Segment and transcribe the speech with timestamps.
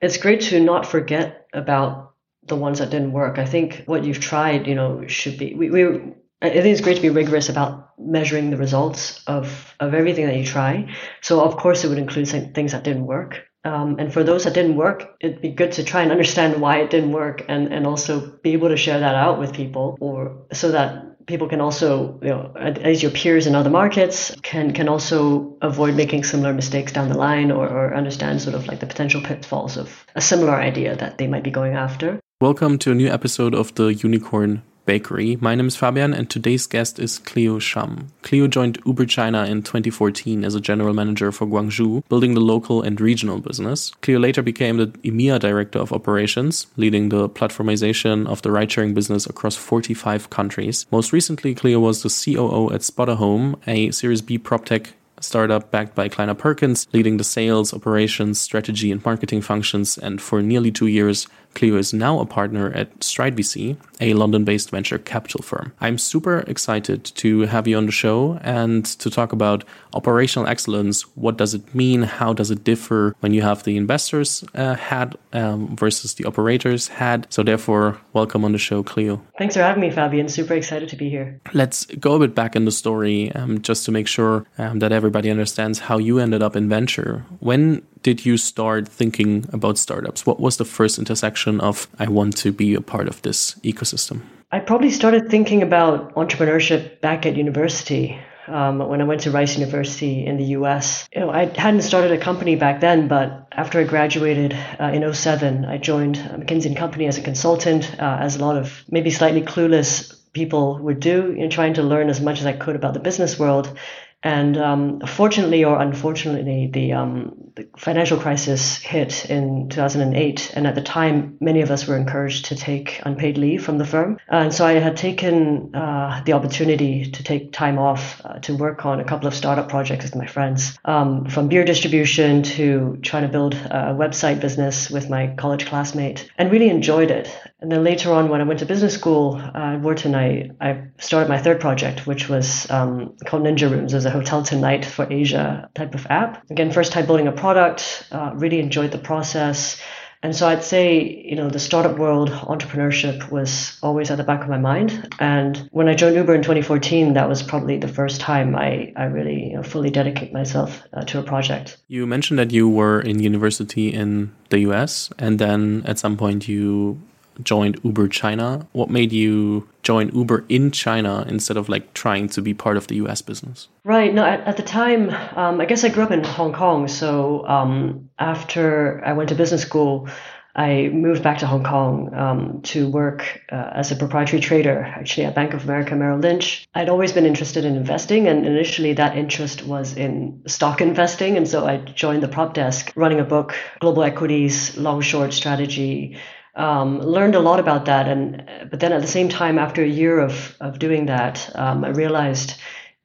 [0.00, 2.14] it's great to not forget about
[2.46, 3.38] the ones that didn't work.
[3.38, 6.96] I think what you've tried, you know, should be we, we I think it's great
[6.96, 10.90] to be rigorous about measuring the results of, of everything that you try.
[11.20, 13.46] So of course it would include things that didn't work.
[13.62, 16.78] Um, and for those that didn't work, it'd be good to try and understand why
[16.78, 20.46] it didn't work and, and also be able to share that out with people or
[20.50, 24.88] so that people can also, you know, as your peers in other markets can, can
[24.88, 28.86] also avoid making similar mistakes down the line or, or understand sort of like the
[28.86, 32.20] potential pitfalls of a similar idea that they might be going after.
[32.40, 35.36] Welcome to a new episode of the Unicorn Bakery.
[35.40, 38.08] My name is Fabian, and today's guest is Cleo Sham.
[38.22, 42.82] Cleo joined Uber China in 2014 as a general manager for Guangzhou, building the local
[42.82, 43.90] and regional business.
[44.02, 48.94] Cleo later became the EMEA director of operations, leading the platformization of the ride sharing
[48.94, 50.86] business across 45 countries.
[50.90, 55.94] Most recently, Cleo was the COO at Spotahome, a Series B prop tech startup backed
[55.94, 60.86] by Kleiner Perkins, leading the sales, operations, strategy, and marketing functions, and for nearly two
[60.86, 65.72] years Cleo is now a partner at Stride VC, a London based venture capital firm.
[65.80, 71.02] I'm super excited to have you on the show and to talk about operational excellence.
[71.16, 72.02] What does it mean?
[72.02, 76.88] How does it differ when you have the investors uh, hat um, versus the operators
[76.88, 77.26] hat?
[77.30, 79.20] So, therefore, welcome on the show, Cleo.
[79.38, 80.28] Thanks for having me, Fabian.
[80.28, 81.40] Super excited to be here.
[81.52, 84.92] Let's go a bit back in the story um, just to make sure um, that
[84.92, 87.24] everybody understands how you ended up in venture.
[87.40, 90.26] When did you start thinking about startups?
[90.26, 94.22] What was the first intersection of I want to be a part of this ecosystem?
[94.52, 98.18] I probably started thinking about entrepreneurship back at university.
[98.48, 101.08] Um, when I went to Rice University in the US.
[101.14, 105.14] You know, I hadn't started a company back then, but after I graduated uh, in
[105.14, 109.10] 07, I joined McKinsey & Company as a consultant, uh, as a lot of maybe
[109.10, 112.74] slightly clueless people would do, you know, trying to learn as much as I could
[112.74, 113.76] about the business world.
[114.22, 120.52] And um, fortunately or unfortunately, the, um, the, financial crisis hit in 2008.
[120.54, 123.86] And at the time, many of us were encouraged to take unpaid leave from the
[123.86, 124.18] firm.
[124.28, 128.84] And so I had taken uh, the opportunity to take time off uh, to work
[128.84, 133.22] on a couple of startup projects with my friends, um, from beer distribution to trying
[133.22, 137.30] to build a website business with my college classmate, and really enjoyed it.
[137.60, 140.82] And then later on, when I went to business school uh, at Wharton, I, I
[140.98, 143.92] started my third project, which was um, called Ninja Rooms.
[143.92, 146.50] It was a hotel tonight for Asia type of app.
[146.50, 149.80] Again, first time building a product, uh, really enjoyed the process.
[150.22, 154.42] And so I'd say, you know, the startup world, entrepreneurship was always at the back
[154.42, 155.14] of my mind.
[155.18, 159.04] And when I joined Uber in 2014, that was probably the first time I, I
[159.04, 161.78] really you know, fully dedicate myself uh, to a project.
[161.88, 166.48] You mentioned that you were in university in the US, and then at some point
[166.48, 167.00] you
[167.44, 168.66] joined Uber China.
[168.72, 172.86] What made you join Uber in China instead of like trying to be part of
[172.86, 173.68] the US business?
[173.84, 174.12] Right.
[174.12, 176.88] No, at, at the time, um, I guess I grew up in Hong Kong.
[176.88, 180.08] So um, after I went to business school,
[180.54, 185.26] I moved back to Hong Kong um, to work uh, as a proprietary trader, actually
[185.26, 186.68] at Bank of America Merrill Lynch.
[186.74, 191.36] I'd always been interested in investing, and initially that interest was in stock investing.
[191.36, 196.18] And so I joined the prop desk, running a book, global equities, long short strategy,
[196.54, 198.08] um, learned a lot about that.
[198.08, 201.84] And but then at the same time, after a year of of doing that, um,
[201.84, 202.54] I realized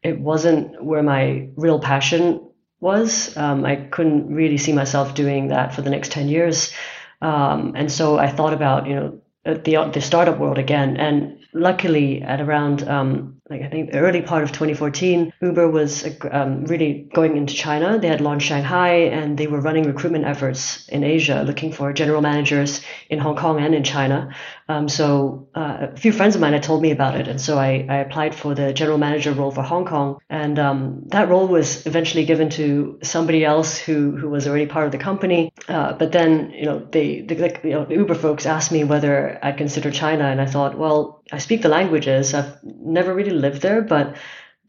[0.03, 2.41] it wasn't where my real passion
[2.79, 3.35] was.
[3.38, 6.73] Um, I couldn't really see myself doing that for the next ten years.
[7.22, 10.97] Um, and so I thought about you know the the startup world again.
[10.97, 16.07] And luckily, at around um, like I think the early part of 2014, Uber was
[16.31, 18.00] um, really going into China.
[18.00, 22.22] They had launched Shanghai and they were running recruitment efforts in Asia, looking for general
[22.22, 24.34] managers in Hong Kong and in China.
[24.67, 27.59] Um, so uh, a few friends of mine had told me about it, and so
[27.59, 31.47] I, I applied for the general manager role for Hong Kong, and um, that role
[31.47, 35.53] was eventually given to somebody else who who was already part of the company.
[35.67, 39.38] Uh, but then you know they the, you know, the Uber folks asked me whether
[39.44, 42.34] I'd consider China, and I thought, well, I speak the languages.
[42.34, 44.16] I've never really lived there, but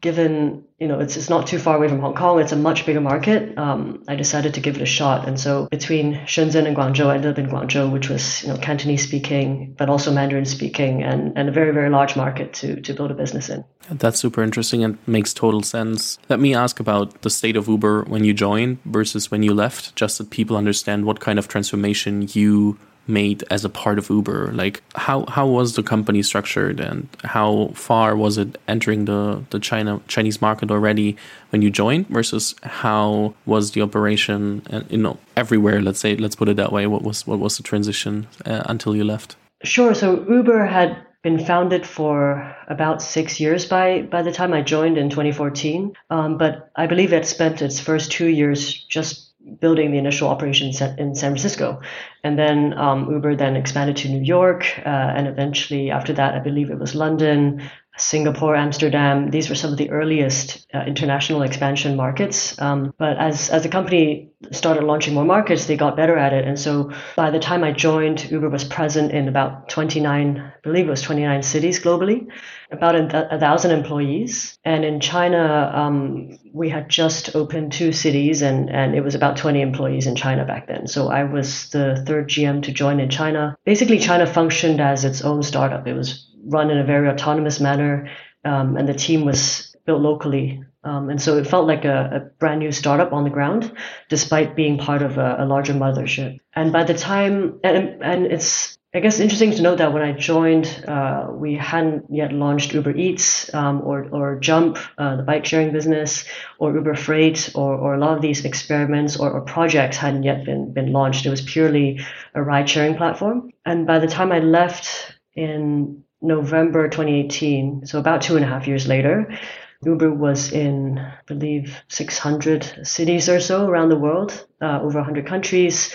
[0.01, 2.85] given you know it's, it's not too far away from Hong Kong, it's a much
[2.85, 3.57] bigger market.
[3.57, 7.15] Um, I decided to give it a shot, and so between Shenzhen and Guangzhou, I
[7.15, 11.37] ended up in Guangzhou, which was you know Cantonese speaking, but also Mandarin speaking, and,
[11.37, 13.63] and a very very large market to to build a business in.
[13.89, 16.19] That's super interesting and makes total sense.
[16.29, 19.95] Let me ask about the state of Uber when you joined versus when you left,
[19.95, 24.51] just that people understand what kind of transformation you made as a part of Uber?
[24.53, 29.59] Like how how was the company structured and how far was it entering the the
[29.59, 31.17] China Chinese market already
[31.49, 36.35] when you joined versus how was the operation uh, you know everywhere let's say let's
[36.35, 39.35] put it that way what was what was the transition uh, until you left?
[39.63, 39.93] Sure.
[39.93, 44.97] So Uber had been founded for about six years by by the time I joined
[44.97, 45.93] in 2014.
[46.09, 49.26] Um, but I believe it spent its first two years just
[49.59, 50.67] building the initial operation
[50.97, 51.81] in San Francisco.
[52.23, 56.39] And then um, Uber then expanded to New York, uh, and eventually after that, I
[56.39, 59.29] believe it was London, Singapore, Amsterdam.
[59.31, 62.59] These were some of the earliest uh, international expansion markets.
[62.61, 66.45] Um, but as, as the company started launching more markets, they got better at it.
[66.45, 70.87] And so by the time I joined, Uber was present in about 29, I believe
[70.87, 72.27] it was 29 cities globally,
[72.71, 74.59] about a, a thousand employees.
[74.63, 79.37] And in China, um, we had just opened two cities and, and it was about
[79.37, 80.87] 20 employees in China back then.
[80.87, 83.57] So I was the third GM to join in China.
[83.65, 85.87] Basically, China functioned as its own startup.
[85.87, 88.09] It was run in a very autonomous manner,
[88.45, 90.63] um, and the team was built locally.
[90.83, 93.73] Um, and so it felt like a, a, brand new startup on the ground,
[94.09, 96.39] despite being part of a, a larger mothership.
[96.55, 100.13] And by the time, and, and it's I guess interesting to note that when I
[100.13, 105.45] joined, uh, we hadn't yet launched Uber Eats um, or, or Jump, uh, the bike
[105.45, 106.23] sharing business,
[106.57, 110.45] or Uber Freight, or, or a lot of these experiments or, or projects hadn't yet
[110.45, 111.25] been, been launched.
[111.25, 111.99] It was purely
[112.33, 113.51] a ride sharing platform.
[113.65, 118.67] And by the time I left in November 2018, so about two and a half
[118.67, 119.37] years later,
[119.83, 125.27] Uber was in, I believe, 600 cities or so around the world, uh, over 100
[125.27, 125.93] countries,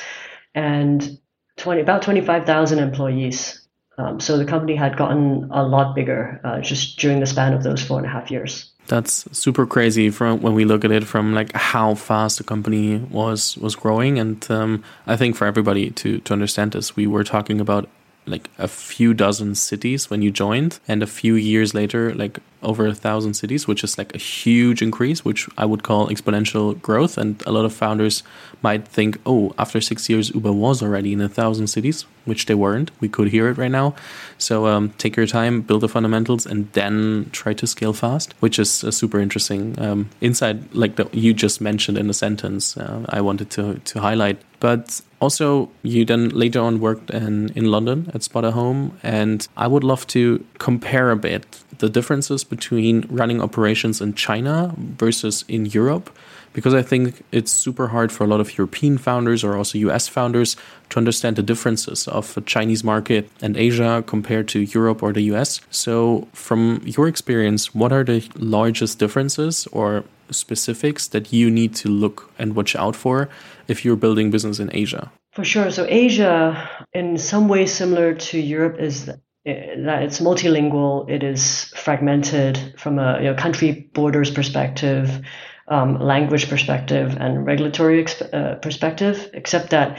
[0.55, 1.19] and
[1.57, 3.67] 20, about 25,000 employees.
[3.99, 7.63] Um, so the company had gotten a lot bigger uh, just during the span of
[7.63, 8.71] those four and a half years.
[8.89, 12.99] That's super crazy from when we look at it from like how fast the company
[12.99, 17.23] was was growing, and um, I think for everybody to to understand this, we were
[17.23, 17.89] talking about
[18.27, 22.87] like a few dozen cities when you joined and a few years later like over
[22.87, 27.19] a thousand cities which is like a huge increase which i would call exponential growth.
[27.19, 28.23] And a lot of founders
[28.63, 32.55] might think oh after six years uber was already in a thousand cities which they
[32.55, 32.93] weren't.
[33.01, 33.97] We could hear it right now.
[34.39, 38.59] So um, take your time build the fundamentals and then try to scale fast which
[38.59, 43.05] is a super interesting um, insight like the, you just mentioned in the sentence uh,
[43.09, 48.09] i wanted to, to highlight but also, you then later on worked in, in London
[48.15, 48.93] at Spotahome.
[49.03, 51.45] and I would love to compare a bit
[51.79, 56.17] the differences between running operations in China versus in Europe,
[56.53, 60.07] because I think it's super hard for a lot of European founders or also US
[60.07, 60.57] founders
[60.91, 65.23] to understand the differences of a Chinese market and Asia compared to Europe or the
[65.35, 65.61] US.
[65.71, 71.89] So, from your experience, what are the largest differences or specifics that you need to
[71.89, 73.29] look and watch out for
[73.69, 75.11] if you're building business in Asia?
[75.33, 75.71] For sure.
[75.71, 81.09] So Asia, in some ways similar to Europe, is that it's multilingual.
[81.09, 85.21] It is fragmented from a you know, country borders perspective,
[85.69, 89.31] um, language perspective, and regulatory uh, perspective.
[89.33, 89.99] Except that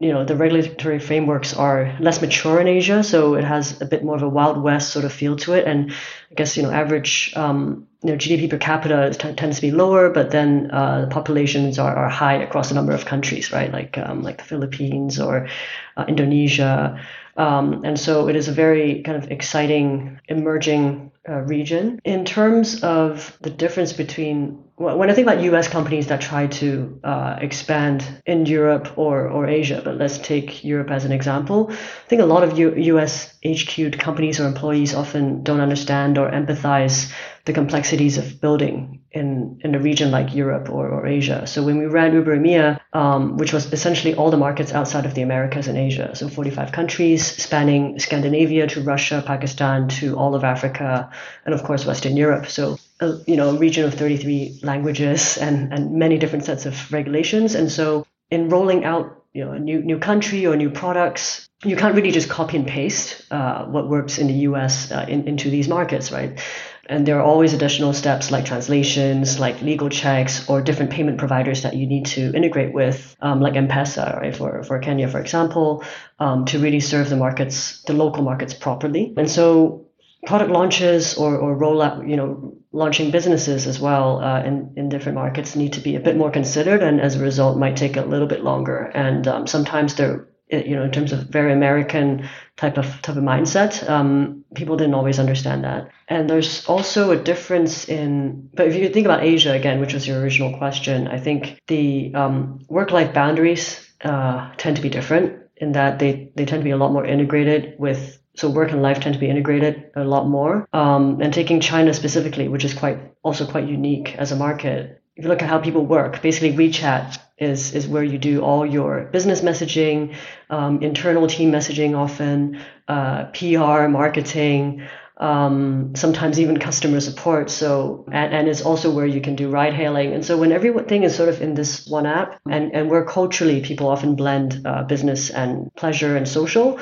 [0.00, 4.02] you know the regulatory frameworks are less mature in Asia, so it has a bit
[4.02, 5.66] more of a wild west sort of feel to it.
[5.66, 5.92] And
[6.30, 9.70] I guess you know average um, you know GDP per capita t- tends to be
[9.70, 13.72] lower, but then uh, the populations are, are high across a number of countries, right?
[13.72, 15.48] Like um, like the Philippines or
[15.96, 17.00] uh, Indonesia.
[17.36, 22.00] Um, and so it is a very kind of exciting emerging uh, region.
[22.04, 27.00] In terms of the difference between when I think about US companies that try to
[27.04, 32.08] uh, expand in Europe or, or Asia, but let's take Europe as an example, I
[32.08, 37.12] think a lot of U- US HQ'd companies or employees often don't understand or empathize
[37.44, 41.46] the complexities of building in, in a region like Europe or, or Asia.
[41.46, 45.14] So when we ran Uber EMEA, um, which was essentially all the markets outside of
[45.14, 50.42] the Americas and Asia, so 45 countries spanning Scandinavia to Russia, Pakistan to all of
[50.42, 51.10] Africa,
[51.44, 52.46] and of course Western Europe.
[52.46, 56.92] So a, you know a region of 33 languages and and many different sets of
[56.92, 57.54] regulations.
[57.54, 61.76] And so in rolling out you know a new new country or new products, you
[61.76, 64.90] can't really just copy and paste uh, what works in the U.S.
[64.90, 66.40] Uh, in, into these markets, right?
[66.88, 71.62] And there are always additional steps like translations, like legal checks, or different payment providers
[71.62, 75.84] that you need to integrate with, um, like M-Pesa, right, for, for Kenya, for example,
[76.18, 79.14] um, to really serve the markets, the local markets properly.
[79.16, 79.86] And so
[80.26, 85.16] product launches or, or rollout, you know, launching businesses as well uh, in, in different
[85.16, 88.02] markets need to be a bit more considered and as a result might take a
[88.02, 88.90] little bit longer.
[88.94, 93.22] And um, sometimes they're, you know, in terms of very American type of type of
[93.22, 95.90] mindset, um, people didn't always understand that.
[96.08, 100.06] And there's also a difference in, but if you think about Asia again, which was
[100.06, 105.72] your original question, I think the um, work-life boundaries uh, tend to be different in
[105.72, 109.00] that they, they tend to be a lot more integrated with so work and life
[109.00, 110.68] tend to be integrated a lot more.
[110.72, 115.00] Um, and taking China specifically, which is quite also quite unique as a market.
[115.16, 118.64] If you look at how people work, basically WeChat is is where you do all
[118.64, 120.14] your business messaging,
[120.50, 124.82] um, internal team messaging, often uh, PR, marketing,
[125.16, 127.50] um, sometimes even customer support.
[127.50, 130.12] So, and, and it's also where you can do ride hailing.
[130.12, 133.60] And so when everything is sort of in this one app and, and where culturally
[133.60, 136.80] people often blend uh, business and pleasure and social,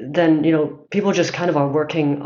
[0.00, 2.20] then you know people just kind of are working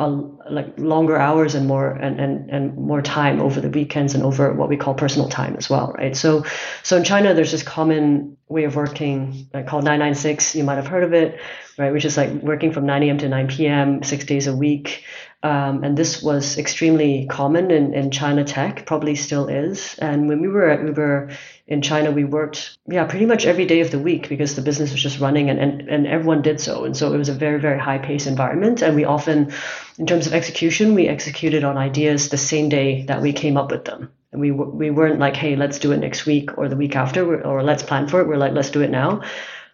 [0.51, 4.53] like longer hours and more and, and and more time over the weekends and over
[4.55, 6.17] what we call personal time as well right?
[6.17, 6.45] So
[6.83, 10.87] so in china there's this common way of working uh, called 996 you might have
[10.87, 11.39] heard of it
[11.77, 11.93] right?
[11.93, 15.05] Which is like working from 9 a.m to 9 p.m six days a week
[15.43, 19.97] um, and this was extremely common in, in China tech, probably still is.
[19.99, 21.31] And when we were at Uber
[21.69, 24.91] in China, we worked, yeah, pretty much every day of the week because the business
[24.91, 26.85] was just running and, and, and everyone did so.
[26.85, 28.83] And so it was a very, very high pace environment.
[28.83, 29.53] And we often,
[29.97, 33.71] in terms of execution, we executed on ideas the same day that we came up
[33.71, 34.11] with them.
[34.33, 37.43] And we, we weren't like, hey, let's do it next week or the week after,
[37.43, 38.27] or let's plan for it.
[38.27, 39.23] We're like, let's do it now.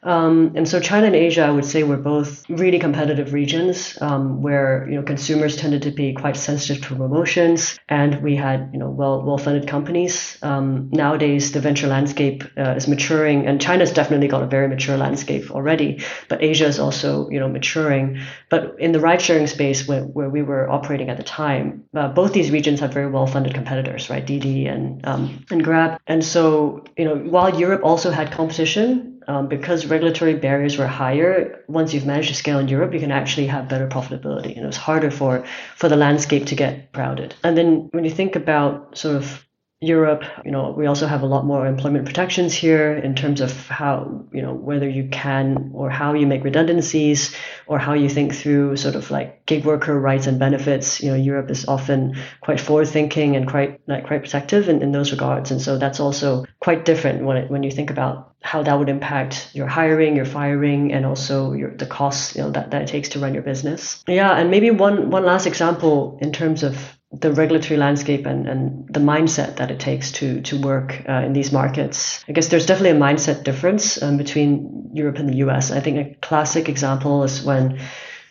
[0.04, 4.42] Um, and so China and Asia, I would say, were both really competitive regions um,
[4.42, 8.78] where you know consumers tended to be quite sensitive to promotions, and we had you
[8.78, 10.38] know well well funded companies.
[10.42, 14.96] Um, nowadays, the venture landscape uh, is maturing, and China's definitely got a very mature
[14.96, 18.20] landscape already, but Asia is also you know maturing.
[18.50, 22.08] But in the ride sharing space where, where we were operating at the time, uh,
[22.08, 24.24] both these regions have very well funded competitors, right?
[24.24, 29.48] Didi and um, and Grab, and so you know while Europe also had competition um,
[29.48, 33.46] because regulatory barriers were higher, once you've managed to scale in Europe, you can actually
[33.46, 34.54] have better profitability.
[34.54, 35.44] And it was harder for,
[35.76, 37.34] for the landscape to get crowded.
[37.42, 39.44] And then when you think about sort of
[39.80, 43.68] Europe, you know, we also have a lot more employment protections here in terms of
[43.68, 47.34] how, you know, whether you can or how you make redundancies
[47.66, 51.02] or how you think through sort of like gig worker rights and benefits.
[51.02, 54.92] You know, Europe is often quite forward thinking and quite like quite protective in, in
[54.92, 55.50] those regards.
[55.50, 58.88] And so that's also quite different when it, when you think about how that would
[58.90, 62.88] impact your hiring, your firing, and also your the costs you know that, that it
[62.88, 64.02] takes to run your business.
[64.06, 68.88] Yeah, and maybe one one last example in terms of the regulatory landscape and, and
[68.88, 72.24] the mindset that it takes to to work uh, in these markets.
[72.28, 75.70] I guess there's definitely a mindset difference um, between Europe and the US.
[75.70, 77.80] I think a classic example is when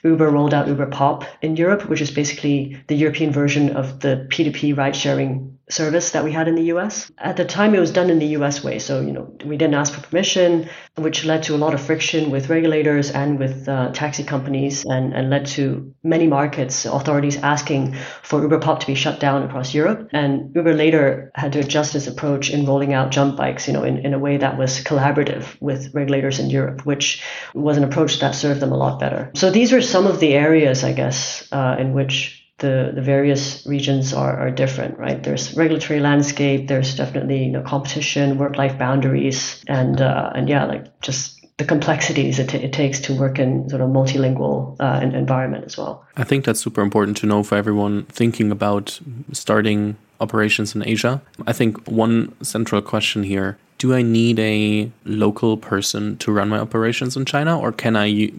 [0.03, 4.27] Uber rolled out Uber Pop in Europe, which is basically the European version of the
[4.29, 7.11] P2P ride sharing service that we had in the US.
[7.17, 8.79] At the time, it was done in the US way.
[8.79, 12.31] So, you know, we didn't ask for permission, which led to a lot of friction
[12.31, 17.95] with regulators and with uh, taxi companies and, and led to many markets, authorities asking
[18.21, 20.09] for Uber Pop to be shut down across Europe.
[20.11, 23.83] And Uber later had to adjust its approach in rolling out jump bikes, you know,
[23.83, 28.19] in, in a way that was collaborative with regulators in Europe, which was an approach
[28.19, 29.31] that served them a lot better.
[29.35, 33.65] So these were some of the areas, I guess, uh, in which the, the various
[33.67, 35.21] regions are, are different, right?
[35.21, 40.63] There's regulatory landscape, there's definitely you know competition, work life boundaries, and uh, and yeah,
[40.63, 45.01] like just the complexities it, t- it takes to work in sort of multilingual uh,
[45.03, 46.05] environment as well.
[46.15, 48.99] I think that's super important to know for everyone thinking about
[49.33, 51.21] starting operations in Asia.
[51.45, 56.57] I think one central question here do I need a local person to run my
[56.57, 58.31] operations in China, or can I,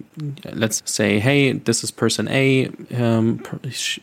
[0.54, 3.44] let's say, hey, this is person A, um,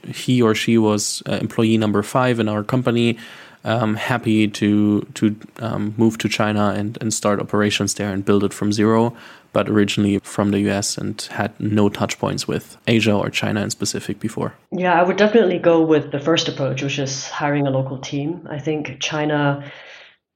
[0.06, 3.18] he or she was uh, employee number five in our company.
[3.64, 8.44] Um, happy to to um, move to China and, and start operations there and build
[8.44, 9.16] it from zero,
[9.52, 13.72] but originally from the US and had no touch points with Asia or China in
[13.72, 14.54] specific before.
[14.72, 18.48] Yeah, I would definitely go with the first approach, which is hiring a local team.
[18.48, 19.64] I think China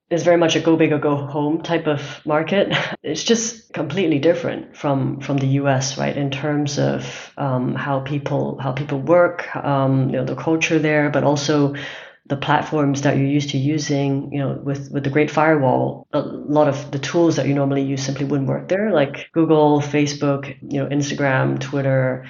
[0.10, 2.74] is very much a go big or go home type of market.
[3.04, 5.98] It's just completely different from from the U.S.
[5.98, 10.80] right in terms of um, how people how people work, um, you know, the culture
[10.80, 11.76] there, but also
[12.28, 14.34] the platforms that you're used to using.
[14.34, 17.84] You know, with with the Great Firewall, a lot of the tools that you normally
[17.84, 22.26] use simply wouldn't work there, like Google, Facebook, you know, Instagram, Twitter.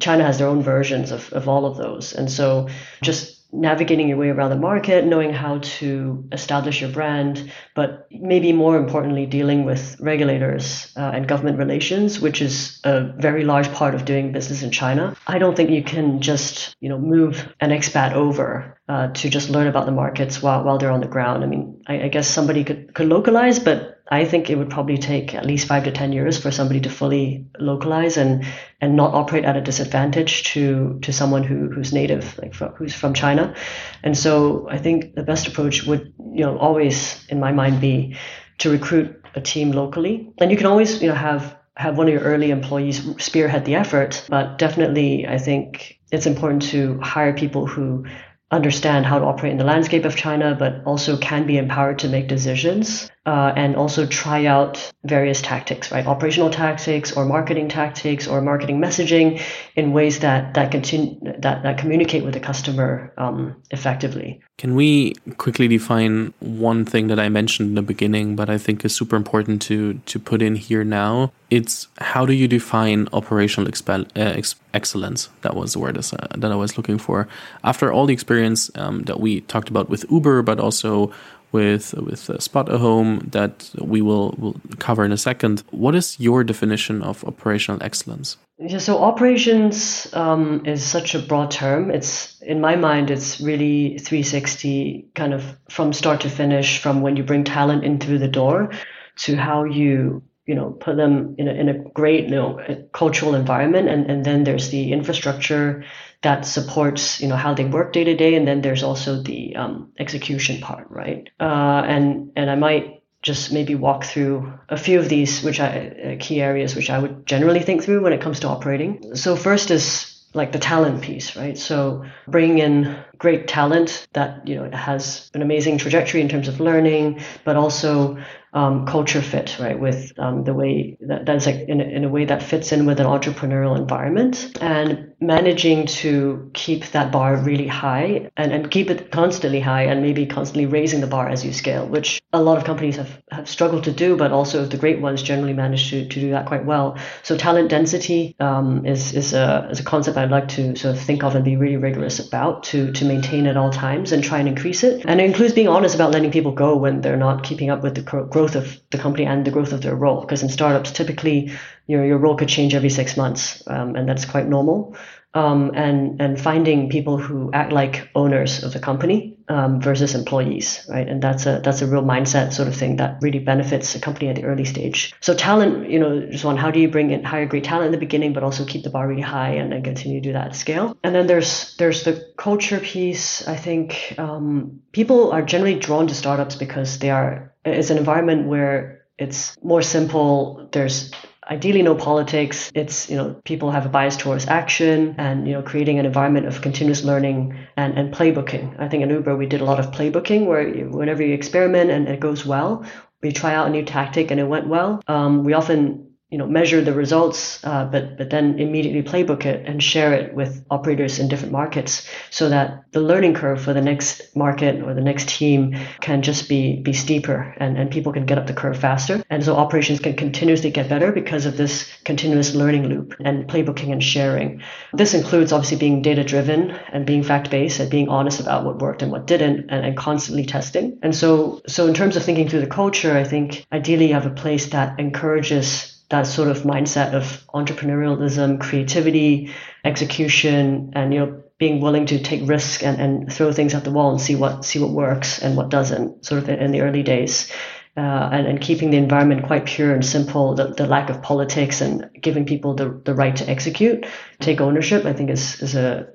[0.00, 2.12] China has their own versions of, of all of those.
[2.12, 2.68] And so
[3.00, 8.52] just navigating your way around the market, knowing how to establish your brand, but maybe
[8.52, 13.94] more importantly, dealing with regulators uh, and government relations, which is a very large part
[13.94, 15.16] of doing business in China.
[15.26, 19.48] I don't think you can just, you know, move an expat over uh, to just
[19.50, 21.42] learn about the markets while, while they're on the ground.
[21.42, 24.96] I mean, I, I guess somebody could, could localize, but I think it would probably
[24.96, 28.44] take at least five to ten years for somebody to fully localize and
[28.80, 33.12] and not operate at a disadvantage to to someone who who's native, like who's from
[33.12, 33.54] China.
[34.02, 38.16] And so I think the best approach would you know always in my mind be
[38.58, 40.32] to recruit a team locally.
[40.38, 43.74] And you can always you know have have one of your early employees spearhead the
[43.74, 48.06] effort, but definitely I think it's important to hire people who
[48.50, 52.08] understand how to operate in the landscape of China, but also can be empowered to
[52.08, 56.06] make decisions uh, and also try out various tactics, right?
[56.06, 59.42] Operational tactics or marketing tactics or marketing messaging
[59.76, 64.40] in ways that that continue that, that communicate with the customer um, effectively.
[64.56, 68.82] Can we quickly define one thing that I mentioned in the beginning, but I think
[68.82, 71.30] is super important to to put in here now?
[71.50, 75.28] It's how do you define operational uh, ex excellence?
[75.42, 76.02] That was the word uh,
[76.34, 77.28] that I was looking for.
[77.62, 81.12] After all the experience um, that we talked about with Uber, but also
[81.52, 85.62] with with uh, Spotahome that we will will cover in a second.
[85.70, 88.36] What is your definition of operational excellence?
[88.58, 91.90] Yeah, so operations um, is such a broad term.
[91.92, 97.16] It's in my mind, it's really 360, kind of from start to finish, from when
[97.16, 98.70] you bring talent in through the door
[99.18, 102.58] to how you you know put them in a, in a great you know
[102.92, 103.88] cultural environment.
[103.88, 105.84] And, and then there's the infrastructure
[106.22, 108.34] that supports you know how they work day to day.
[108.34, 111.28] And then there's also the um, execution part right?
[111.38, 115.88] Uh, and and i might just maybe walk through a few of these which i
[115.88, 119.14] uh, key areas which i would generally think through when it comes to operating.
[119.16, 121.56] So first is like the talent piece, right?
[121.56, 126.60] So bringing in great talent that you know has an amazing trajectory in terms of
[126.60, 128.18] learning, but also
[128.58, 129.78] um, culture fit, right?
[129.78, 132.86] With um, the way that that's like in a, in a way that fits in
[132.86, 138.90] with an entrepreneurial environment and managing to keep that bar really high and, and keep
[138.90, 142.58] it constantly high and maybe constantly raising the bar as you scale, which a lot
[142.58, 146.08] of companies have, have struggled to do, but also the great ones generally manage to,
[146.08, 146.98] to do that quite well.
[147.22, 151.00] So talent density um, is, is, a, is a concept I'd like to sort of
[151.00, 154.40] think of and be really rigorous about to, to maintain at all times and try
[154.40, 155.04] and increase it.
[155.06, 157.94] And it includes being honest about letting people go when they're not keeping up with
[157.94, 160.20] the growth growth of the company and the growth of their role.
[160.20, 161.52] Because in startups, typically
[161.86, 164.96] your your role could change every six months, um, and that's quite normal.
[165.34, 170.86] Um, and and finding people who act like owners of the company um, versus employees,
[170.88, 171.06] right?
[171.06, 174.28] And that's a that's a real mindset sort of thing that really benefits a company
[174.28, 175.14] at the early stage.
[175.20, 177.92] So talent, you know, just one, how do you bring in hire great talent in
[177.92, 180.48] the beginning, but also keep the bar really high and then continue to do that
[180.48, 180.96] at scale?
[181.04, 183.46] And then there's there's the culture piece.
[183.46, 188.46] I think um, people are generally drawn to startups because they are it's an environment
[188.46, 190.68] where it's more simple.
[190.72, 191.10] There's
[191.50, 192.70] ideally no politics.
[192.74, 196.46] It's, you know, people have a bias towards action and, you know, creating an environment
[196.46, 198.78] of continuous learning and, and playbooking.
[198.78, 201.90] I think in Uber, we did a lot of playbooking where you, whenever you experiment
[201.90, 202.84] and it goes well,
[203.22, 205.02] we try out a new tactic and it went well.
[205.08, 209.66] Um, we often you know measure the results uh, but but then immediately playbook it
[209.66, 213.80] and share it with operators in different markets so that the learning curve for the
[213.80, 218.26] next market or the next team can just be be steeper and, and people can
[218.26, 219.22] get up the curve faster.
[219.30, 223.92] And so operations can continuously get better because of this continuous learning loop and playbooking
[223.92, 224.62] and sharing.
[224.92, 228.78] This includes obviously being data driven and being fact based and being honest about what
[228.78, 230.98] worked and what didn't and, and constantly testing.
[231.02, 234.26] And so so in terms of thinking through the culture i think ideally you have
[234.26, 239.52] a place that encourages that sort of mindset of entrepreneurialism, creativity,
[239.84, 243.90] execution, and you know being willing to take risks and, and throw things at the
[243.90, 247.02] wall and see what see what works and what doesn't, sort of in the early
[247.02, 247.52] days
[247.98, 251.80] uh, and, and keeping the environment quite pure and simple, the, the lack of politics
[251.80, 254.06] and giving people the, the right to execute,
[254.38, 256.06] take ownership, I think is, is a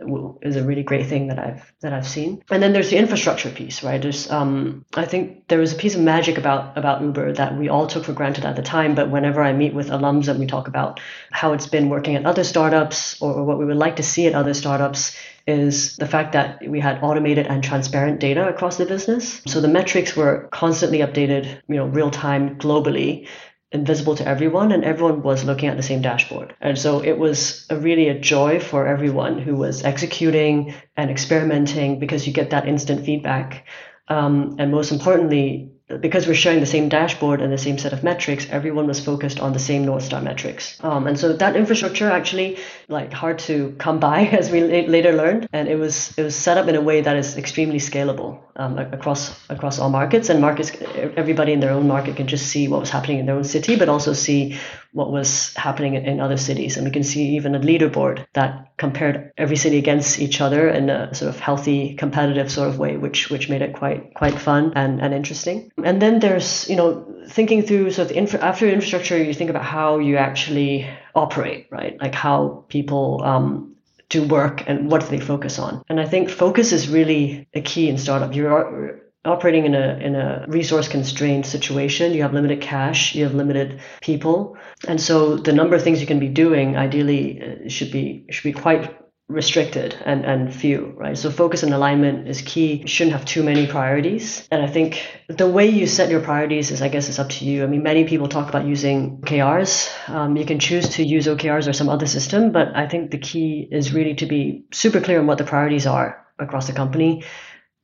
[0.41, 2.41] is a really great thing that I've that I've seen.
[2.49, 4.01] And then there's the infrastructure piece, right?
[4.01, 7.67] There's um, I think there was a piece of magic about about Uber that we
[7.67, 10.47] all took for granted at the time, but whenever I meet with alums and we
[10.47, 13.97] talk about how it's been working at other startups or, or what we would like
[13.97, 18.47] to see at other startups, is the fact that we had automated and transparent data
[18.47, 19.41] across the business.
[19.45, 23.27] So the metrics were constantly updated, you know, real time globally
[23.73, 26.55] invisible to everyone and everyone was looking at the same dashboard.
[26.61, 31.99] And so it was a really a joy for everyone who was executing and experimenting
[31.99, 33.65] because you get that instant feedback.
[34.07, 38.03] Um, and most importantly, because we're sharing the same dashboard and the same set of
[38.03, 40.81] metrics, everyone was focused on the same North Star metrics.
[40.83, 45.47] Um, and so that infrastructure actually like hard to come by as we later learned.
[45.51, 48.77] And it was, it was set up in a way that is extremely scalable um,
[48.77, 50.71] across, across all markets and markets,
[51.17, 53.75] everybody in their own market can just see what was happening in their own city,
[53.75, 54.57] but also see
[54.93, 56.77] what was happening in other cities.
[56.77, 60.89] And we can see even a leaderboard that compared every city against each other in
[60.89, 64.73] a sort of healthy, competitive sort of way, which which made it quite quite fun
[64.75, 65.71] and, and interesting.
[65.81, 69.63] And then there's, you know, thinking through sort of infra- after infrastructure, you think about
[69.63, 71.99] how you actually operate, right?
[71.99, 73.75] Like how people um,
[74.09, 75.83] do work and what do they focus on.
[75.89, 78.35] And I think focus is really a key in startup.
[78.35, 83.33] You're operating in a in a resource constrained situation you have limited cash you have
[83.33, 87.89] limited people and so the number of things you can be doing ideally uh, should
[87.89, 88.93] be should be quite
[89.29, 91.17] restricted and, and few, right?
[91.17, 92.75] So focus and alignment is key.
[92.75, 94.47] You shouldn't have too many priorities.
[94.51, 97.45] And I think the way you set your priorities is, I guess, it's up to
[97.45, 97.63] you.
[97.63, 100.09] I mean, many people talk about using OKRs.
[100.09, 103.17] Um, you can choose to use OKRs or some other system, but I think the
[103.17, 107.23] key is really to be super clear on what the priorities are across the company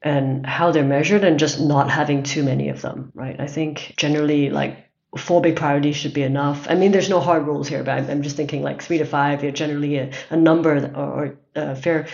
[0.01, 3.39] and how they're measured and just not having too many of them, right?
[3.39, 6.67] I think generally, like, four big priorities should be enough.
[6.69, 9.41] I mean, there's no hard rules here, but I'm, just thinking like three to five,
[9.41, 12.07] you're generally a, a number or, or a fair,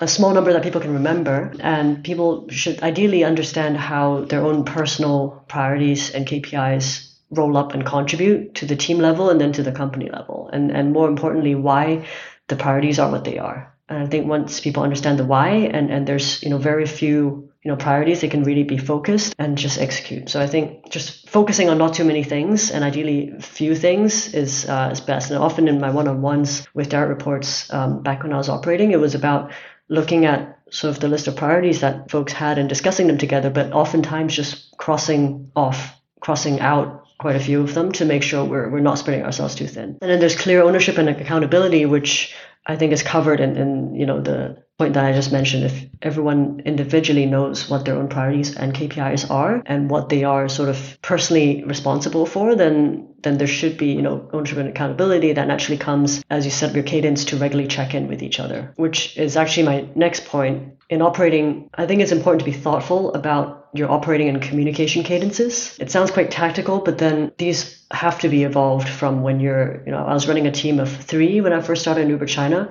[0.00, 1.54] a small number that people can remember.
[1.60, 7.84] And people should ideally understand how their own personal priorities and KPIs roll up and
[7.84, 10.50] contribute to the team level and then to the company level.
[10.52, 12.06] And, and more importantly, why
[12.48, 13.74] the priorities are what they are.
[13.88, 17.50] And I think once people understand the why and, and there's, you know, very few
[17.64, 20.28] you know priorities they can really be focused and just execute.
[20.28, 24.68] So i think just focusing on not too many things and ideally few things is
[24.68, 25.30] uh, is best.
[25.30, 29.00] And often in my one-on-ones with direct reports um, back when i was operating it
[29.00, 29.52] was about
[29.88, 33.50] looking at sort of the list of priorities that folks had and discussing them together
[33.50, 38.44] but oftentimes just crossing off crossing out quite a few of them to make sure
[38.44, 39.96] we're, we're not spreading ourselves too thin.
[40.02, 42.34] And then there's clear ownership and accountability which
[42.66, 45.64] I think is covered in, in you know the point that I just mentioned.
[45.64, 50.48] If everyone individually knows what their own priorities and KPIs are and what they are
[50.48, 55.32] sort of personally responsible for, then then there should be you know ownership and accountability
[55.32, 58.40] that naturally comes as you set up your cadence to regularly check in with each
[58.40, 58.72] other.
[58.76, 60.74] Which is actually my next point.
[60.90, 65.76] In operating, I think it's important to be thoughtful about your operating and communication cadences.
[65.80, 69.92] It sounds quite tactical, but then these have to be evolved from when you're, you
[69.92, 72.70] know, I was running a team of three when I first started in Uber China,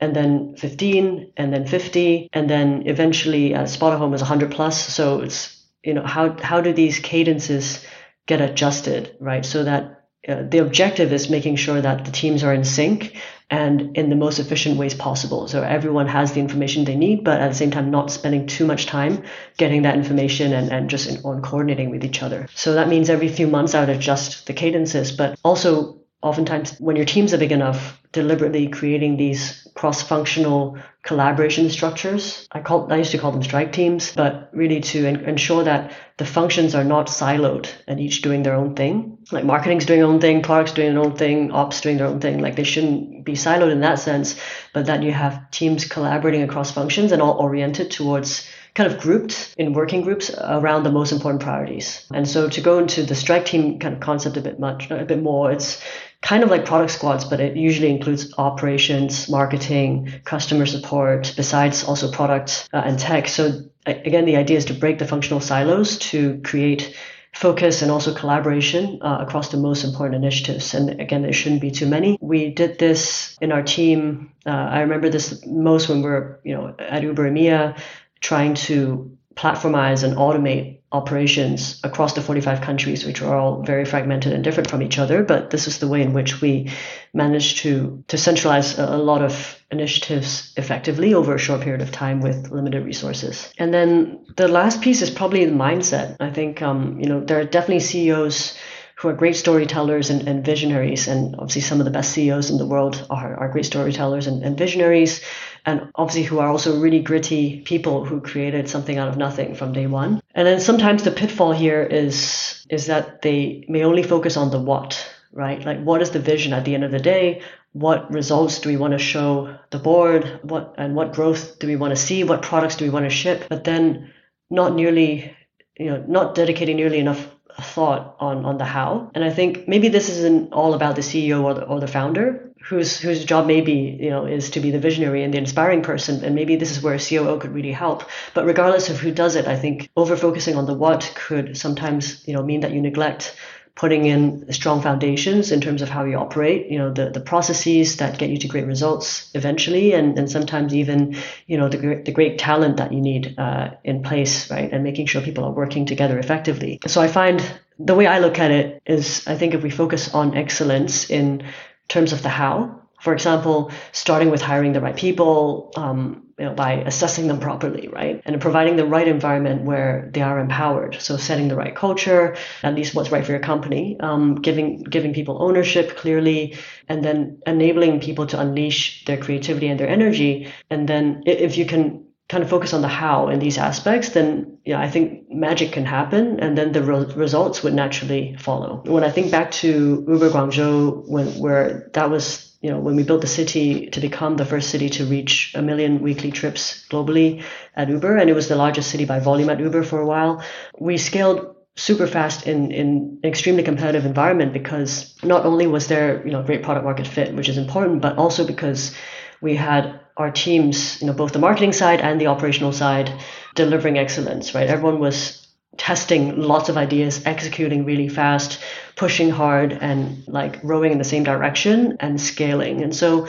[0.00, 4.94] and then 15, and then 50, and then eventually at Spotahome is 100 plus.
[4.94, 7.84] So it's, you know, how, how do these cadences
[8.26, 9.44] get adjusted, right?
[9.44, 13.16] So that uh, the objective is making sure that the teams are in sync
[13.50, 15.48] and in the most efficient ways possible.
[15.48, 18.66] So everyone has the information they need, but at the same time, not spending too
[18.66, 19.24] much time
[19.56, 22.46] getting that information and, and just in, on coordinating with each other.
[22.54, 26.96] So that means every few months I would adjust the cadences, but also oftentimes when
[26.96, 32.48] your teams are big enough, deliberately creating these cross-functional collaboration structures.
[32.50, 36.26] I call I used to call them strike teams, but really to ensure that the
[36.26, 39.18] functions are not siloed and each doing their own thing.
[39.30, 42.20] Like marketing's doing their own thing, products doing their own thing, ops doing their own
[42.20, 42.40] thing.
[42.40, 44.40] Like they shouldn't be siloed in that sense,
[44.74, 49.54] but that you have teams collaborating across functions and all oriented towards kind of grouped
[49.56, 52.06] in working groups around the most important priorities.
[52.12, 55.04] And so to go into the strike team kind of concept a bit much, a
[55.04, 55.82] bit more, it's
[56.22, 62.10] kind of like product squads, but it usually includes operations, marketing, customer support, besides also
[62.10, 63.28] product uh, and tech.
[63.28, 66.96] So again, the idea is to break the functional silos to create
[67.34, 70.74] focus and also collaboration uh, across the most important initiatives.
[70.74, 72.18] And again, there shouldn't be too many.
[72.20, 74.32] We did this in our team.
[74.44, 77.78] Uh, I remember this most when we are you know, at Uber EMEA
[78.20, 84.32] trying to platformize and automate operations across the 45 countries, which are all very fragmented
[84.32, 85.22] and different from each other.
[85.22, 86.70] But this is the way in which we
[87.12, 91.92] managed to, to centralize a, a lot of initiatives effectively over a short period of
[91.92, 93.52] time with limited resources.
[93.58, 96.16] And then the last piece is probably the mindset.
[96.20, 98.56] I think, um, you know, there are definitely CEOs
[98.98, 101.06] who are great storytellers and, and, visionaries.
[101.06, 104.42] And obviously, some of the best CEOs in the world are, are great storytellers and,
[104.42, 105.20] and, visionaries.
[105.64, 109.72] And obviously, who are also really gritty people who created something out of nothing from
[109.72, 110.20] day one.
[110.34, 114.60] And then sometimes the pitfall here is is that they may only focus on the
[114.60, 115.64] what, right?
[115.64, 117.42] Like, what is the vision at the end of the day?
[117.72, 120.40] What results do we want to show the board?
[120.42, 122.24] What and what growth do we want to see?
[122.24, 123.44] What products do we want to ship?
[123.48, 124.10] But then
[124.50, 125.36] not nearly,
[125.78, 127.28] you know, not dedicating nearly enough
[127.60, 129.10] thought on on the how.
[129.14, 132.52] And I think maybe this isn't all about the CEO or the, or the founder,
[132.62, 136.24] whose whose job maybe you know is to be the visionary and the inspiring person,
[136.24, 138.08] and maybe this is where a COO could really help.
[138.34, 142.26] But regardless of who does it, I think over focusing on the what could sometimes
[142.26, 143.36] you know mean that you neglect
[143.78, 147.96] putting in strong foundations in terms of how you operate, you know, the, the processes
[147.98, 152.10] that get you to great results eventually, and, and sometimes even, you know, the, the
[152.10, 154.72] great talent that you need uh, in place, right?
[154.72, 156.80] And making sure people are working together effectively.
[156.88, 157.40] So I find
[157.78, 161.44] the way I look at it is I think if we focus on excellence in
[161.86, 166.54] terms of the how, for example, starting with hiring the right people, um, you know,
[166.54, 168.22] by assessing them properly, right?
[168.24, 170.96] And providing the right environment where they are empowered.
[171.00, 175.12] So setting the right culture, at least what's right for your company, um, giving giving
[175.12, 176.56] people ownership clearly,
[176.88, 180.52] and then enabling people to unleash their creativity and their energy.
[180.70, 184.58] And then if you can kind of focus on the how in these aspects, then
[184.64, 188.82] yeah, I think magic can happen, and then the re- results would naturally follow.
[188.84, 193.04] When I think back to Uber Guangzhou, when where that was you know, when we
[193.04, 197.44] built the city to become the first city to reach a million weekly trips globally
[197.76, 200.42] at Uber, and it was the largest city by volume at Uber for a while,
[200.78, 206.24] we scaled super fast in, in an extremely competitive environment because not only was there,
[206.26, 208.92] you know, great product market fit, which is important, but also because
[209.40, 213.12] we had our teams, you know, both the marketing side and the operational side
[213.54, 214.68] delivering excellence, right?
[214.68, 218.60] Everyone was testing lots of ideas, executing really fast,
[218.98, 222.82] pushing hard, and like rowing in the same direction and scaling.
[222.82, 223.28] And so,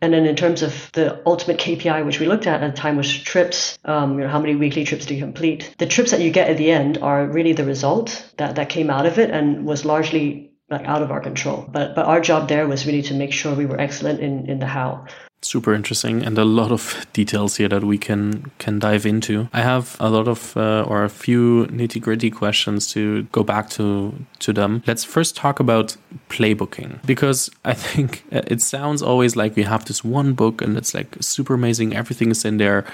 [0.00, 2.96] and then in terms of the ultimate KPI, which we looked at at the time
[2.96, 5.74] was trips, um, you know, how many weekly trips do you complete?
[5.78, 8.90] The trips that you get at the end are really the result that, that came
[8.90, 11.68] out of it and was largely like out of our control.
[11.70, 14.58] But but our job there was really to make sure we were excellent in, in
[14.58, 15.06] the how
[15.46, 19.48] super interesting and a lot of details here that we can can dive into.
[19.52, 23.70] I have a lot of uh, or a few nitty gritty questions to go back
[23.70, 24.82] to to them.
[24.86, 25.96] Let's first talk about
[26.28, 30.94] playbooking because I think it sounds always like we have this one book and it's
[30.94, 31.94] like super amazing.
[31.94, 32.84] Everything is in there,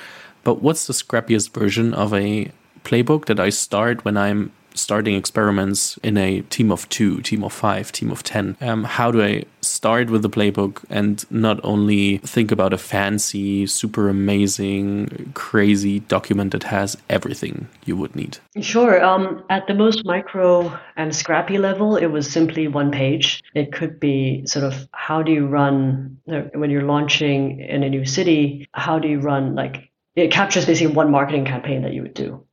[0.44, 2.50] but what's the scrappiest version of a
[2.84, 7.52] playbook that I start when I'm starting experiments in a team of two, team of
[7.52, 8.56] five, team of 10.
[8.60, 13.66] Um, how do I start with the playbook and not only think about a fancy,
[13.66, 18.38] super amazing, crazy document that has everything you would need?
[18.60, 19.02] Sure.
[19.02, 23.42] Um, at the most micro and scrappy level, it was simply one page.
[23.54, 28.04] It could be sort of how do you run when you're launching in a new
[28.04, 28.66] city?
[28.72, 32.44] How do you run like it captures basically one marketing campaign that you would do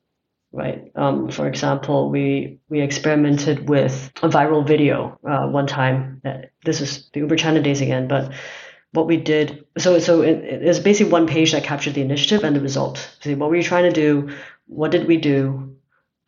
[0.51, 0.91] right?
[0.95, 6.21] Um, for example, we we experimented with a viral video uh, one time.
[6.25, 8.33] Uh, this is the Uber China days again, but
[8.91, 12.55] what we did so so it, it's basically one page that captured the initiative and
[12.55, 13.15] the result.
[13.21, 14.35] So what were you trying to do?
[14.65, 15.75] What did we do?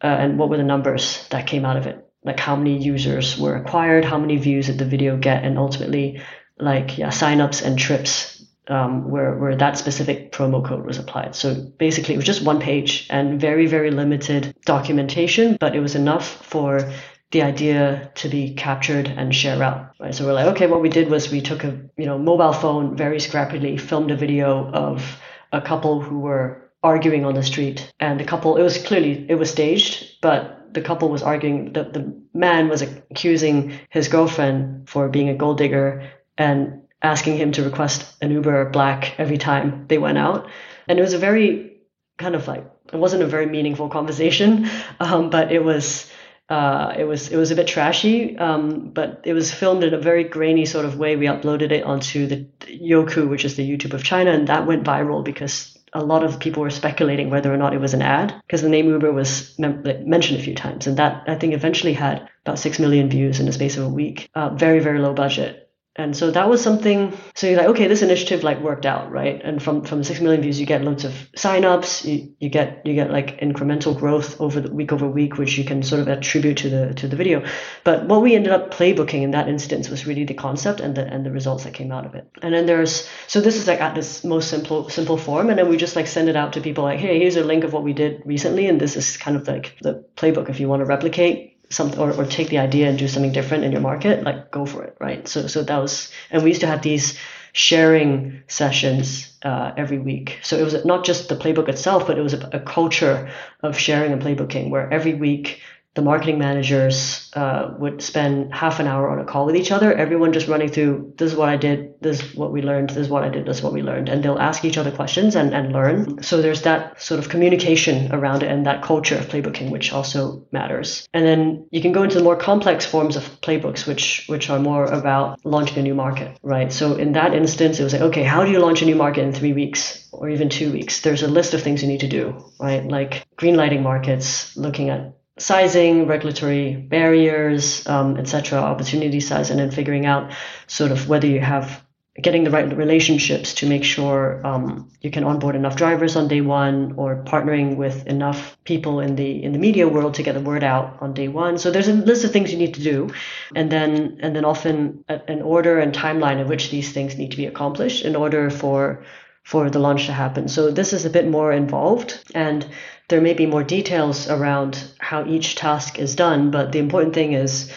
[0.03, 2.07] Uh, and what were the numbers that came out of it?
[2.23, 6.21] Like how many users were acquired, how many views did the video get, and ultimately,
[6.57, 11.35] like yeah, signups and trips um, where where that specific promo code was applied.
[11.35, 15.95] So basically, it was just one page and very very limited documentation, but it was
[15.95, 16.91] enough for
[17.31, 19.93] the idea to be captured and share out.
[19.99, 20.13] Right.
[20.13, 22.95] So we're like, okay, what we did was we took a you know mobile phone
[22.95, 25.19] very scrappily, filmed a video of
[25.51, 29.35] a couple who were arguing on the street, and the couple it was clearly it
[29.35, 35.09] was staged, but the couple was arguing that the man was accusing his girlfriend for
[35.09, 39.97] being a gold digger and asking him to request an Uber Black every time they
[39.97, 40.49] went out.
[40.87, 41.71] And it was a very
[42.17, 46.11] kind of like it wasn't a very meaningful conversation, um, but it was
[46.49, 48.37] uh, it was it was a bit trashy.
[48.37, 51.15] Um, but it was filmed in a very grainy sort of way.
[51.15, 54.83] We uploaded it onto the Youku, which is the YouTube of China, and that went
[54.83, 58.33] viral because a lot of people were speculating whether or not it was an ad
[58.47, 62.29] because the name Uber was mentioned a few times, and that I think eventually had
[62.45, 64.29] about six million views in the space of a week.
[64.35, 68.01] Uh, very very low budget, and so that was something so you're like okay this
[68.01, 69.41] initiative like worked out right?
[69.43, 72.93] And from from 6 million views you get loads of signups you, you get you
[72.93, 76.57] get like incremental growth over the week over week which you can sort of attribute
[76.59, 77.45] to the to the video.
[77.83, 81.05] But what we ended up playbooking in that instance was really the concept and the
[81.05, 82.25] and the results that came out of it.
[82.41, 85.67] And then there's so this is like at this most simple simple form and then
[85.67, 87.83] we just like send it out to people like hey here's a link of what
[87.83, 90.85] we did recently and this is kind of like the playbook if you want to
[90.85, 94.51] replicate something or, or take the idea and do something different in your market, like
[94.51, 95.27] go for it, right?
[95.27, 97.17] So so that was and we used to have these
[97.53, 100.39] sharing sessions uh, every week.
[100.41, 103.29] So it was not just the playbook itself, but it was a, a culture
[103.61, 105.61] of sharing and playbooking where every week
[105.93, 109.93] the marketing managers uh, would spend half an hour on a call with each other,
[109.93, 112.97] everyone just running through this is what I did, this is what we learned, this
[112.97, 114.07] is what I did, this is what we learned.
[114.07, 116.23] And they'll ask each other questions and, and learn.
[116.23, 120.45] So there's that sort of communication around it and that culture of playbooking, which also
[120.51, 121.07] matters.
[121.13, 124.59] And then you can go into the more complex forms of playbooks, which which are
[124.59, 126.71] more about launching a new market, right?
[126.71, 129.23] So in that instance, it was like, okay, how do you launch a new market
[129.23, 130.07] in three weeks?
[130.13, 131.01] Or even two weeks.
[131.01, 132.85] There's a list of things you need to do, right?
[132.85, 140.05] Like greenlighting markets, looking at sizing, regulatory barriers, um, etc., opportunity size, and then figuring
[140.05, 140.31] out
[140.67, 141.83] sort of whether you have
[142.21, 146.41] getting the right relationships to make sure um, you can onboard enough drivers on day
[146.41, 150.41] one or partnering with enough people in the in the media world to get the
[150.41, 151.57] word out on day one.
[151.57, 153.13] So there's a list of things you need to do.
[153.55, 157.37] And then and then often an order and timeline in which these things need to
[157.37, 159.03] be accomplished in order for
[159.43, 160.47] for the launch to happen.
[160.47, 162.21] So this is a bit more involved.
[162.35, 162.67] And
[163.11, 167.33] there may be more details around how each task is done, but the important thing
[167.33, 167.71] is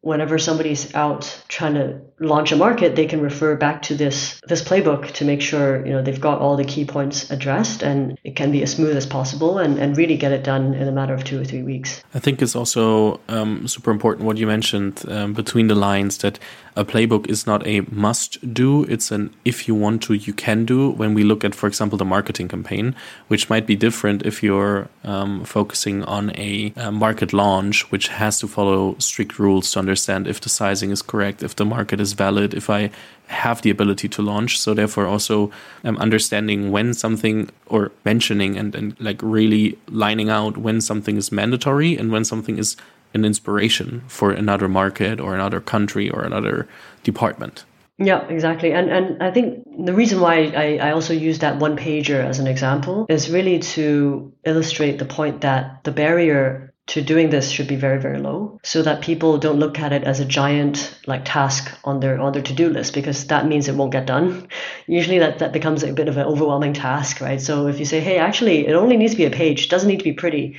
[0.00, 4.62] whenever somebody's out trying to launch a market, they can refer back to this this
[4.62, 8.36] playbook to make sure you know they've got all the key points addressed and it
[8.36, 11.14] can be as smooth as possible and, and really get it done in a matter
[11.14, 12.02] of two or three weeks.
[12.14, 16.38] I think it's also um, super important what you mentioned um, between the lines that
[16.76, 18.84] a playbook is not a must do.
[18.84, 20.90] It's an if you want to, you can do.
[20.90, 22.94] When we look at, for example, the marketing campaign,
[23.28, 28.38] which might be different if you're um, focusing on a, a, market launch, which has
[28.40, 32.09] to follow strict rules to understand if the sizing is correct, if the market is
[32.12, 32.90] valid, if I
[33.26, 34.58] have the ability to launch.
[34.58, 35.50] So therefore, also
[35.84, 41.30] um, understanding when something or mentioning and, and like really lining out when something is
[41.30, 42.76] mandatory and when something is
[43.14, 46.68] an inspiration for another market or another country or another
[47.02, 47.64] department.
[47.98, 48.72] Yeah, exactly.
[48.72, 52.38] And and I think the reason why I, I also use that one pager as
[52.38, 57.68] an example is really to illustrate the point that the barrier to doing this should
[57.68, 61.22] be very, very low so that people don't look at it as a giant like
[61.24, 64.48] task on their on their to-do list because that means it won't get done.
[64.88, 67.40] Usually that, that becomes a bit of an overwhelming task, right?
[67.40, 69.98] So if you say, hey, actually it only needs to be a page, doesn't need
[69.98, 70.58] to be pretty,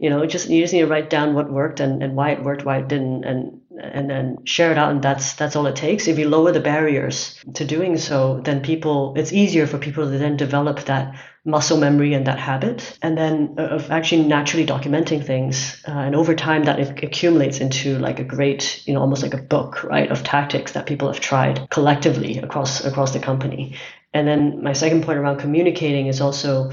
[0.00, 2.42] you know just you just need to write down what worked and, and why it
[2.42, 5.76] worked why it didn't and and then share it out and that's that's all it
[5.76, 10.04] takes if you lower the barriers to doing so then people it's easier for people
[10.04, 11.14] to then develop that
[11.44, 16.14] muscle memory and that habit and then uh, of actually naturally documenting things uh, and
[16.14, 20.10] over time that accumulates into like a great you know almost like a book right
[20.10, 23.74] of tactics that people have tried collectively across across the company
[24.12, 26.70] and then my second point around communicating is also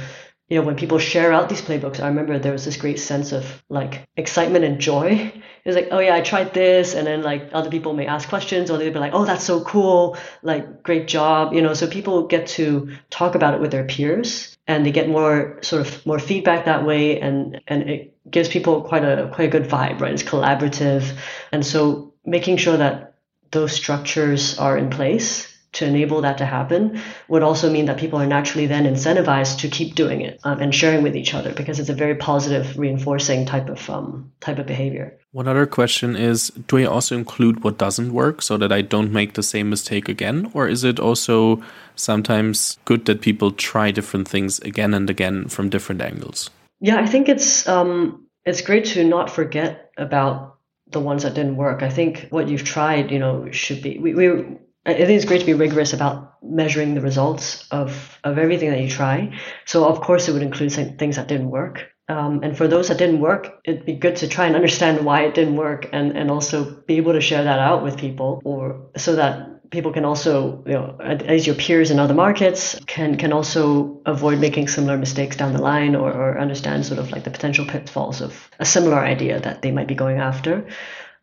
[0.49, 3.33] you know, when people share out these playbooks, I remember there was this great sense
[3.33, 5.09] of like excitement and joy.
[5.09, 8.29] It was like, oh yeah, I tried this, and then like other people may ask
[8.29, 11.73] questions, or they'd be like, oh, that's so cool, like great job, you know.
[11.73, 15.87] So people get to talk about it with their peers, and they get more sort
[15.87, 19.69] of more feedback that way, and and it gives people quite a quite a good
[19.69, 20.13] vibe, right?
[20.13, 21.17] It's collaborative,
[21.51, 23.15] and so making sure that
[23.51, 28.19] those structures are in place to enable that to happen would also mean that people
[28.19, 31.79] are naturally then incentivized to keep doing it um, and sharing with each other because
[31.79, 36.49] it's a very positive reinforcing type of um, type of behavior one other question is
[36.67, 40.07] do i also include what doesn't work so that i don't make the same mistake
[40.09, 41.61] again or is it also
[41.95, 46.49] sometimes good that people try different things again and again from different angles
[46.79, 50.57] yeah i think it's um, it's great to not forget about
[50.91, 51.83] the ones that didn't work.
[51.83, 53.99] I think what you've tried, you know, should be.
[53.99, 58.37] We, we I think it's great to be rigorous about measuring the results of, of
[58.37, 59.37] everything that you try.
[59.65, 61.91] So, of course, it would include things that didn't work.
[62.07, 65.25] Um, and for those that didn't work, it'd be good to try and understand why
[65.25, 68.89] it didn't work and, and also be able to share that out with people or
[68.95, 73.33] so that people can also, you know, as your peers in other markets can, can
[73.33, 77.29] also avoid making similar mistakes down the line or, or understand sort of like the
[77.29, 80.65] potential pitfalls of a similar idea that they might be going after.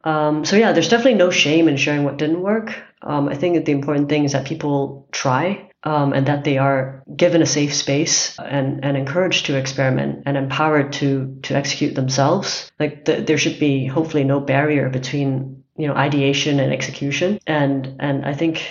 [0.05, 2.74] Um, so yeah, there's definitely no shame in sharing what didn't work.
[3.04, 6.58] Um, I think that the important thing is that people try um, and that they
[6.58, 11.94] are given a safe space and, and encouraged to experiment and empowered to to execute
[11.94, 12.70] themselves.
[12.80, 17.38] Like the, there should be hopefully no barrier between you know ideation and execution.
[17.46, 18.62] And and I think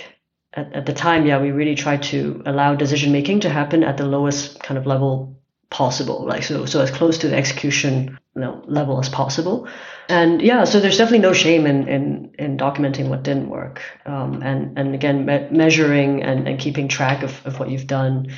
[0.52, 3.96] at, at the time, yeah, we really tried to allow decision making to happen at
[3.96, 5.33] the lowest kind of level
[5.74, 9.66] possible, like so so as close to the execution you know, level as possible.
[10.08, 14.40] And yeah, so there's definitely no shame in in, in documenting what didn't work, um,
[14.42, 18.28] and and again me- measuring and, and keeping track of, of what you've done,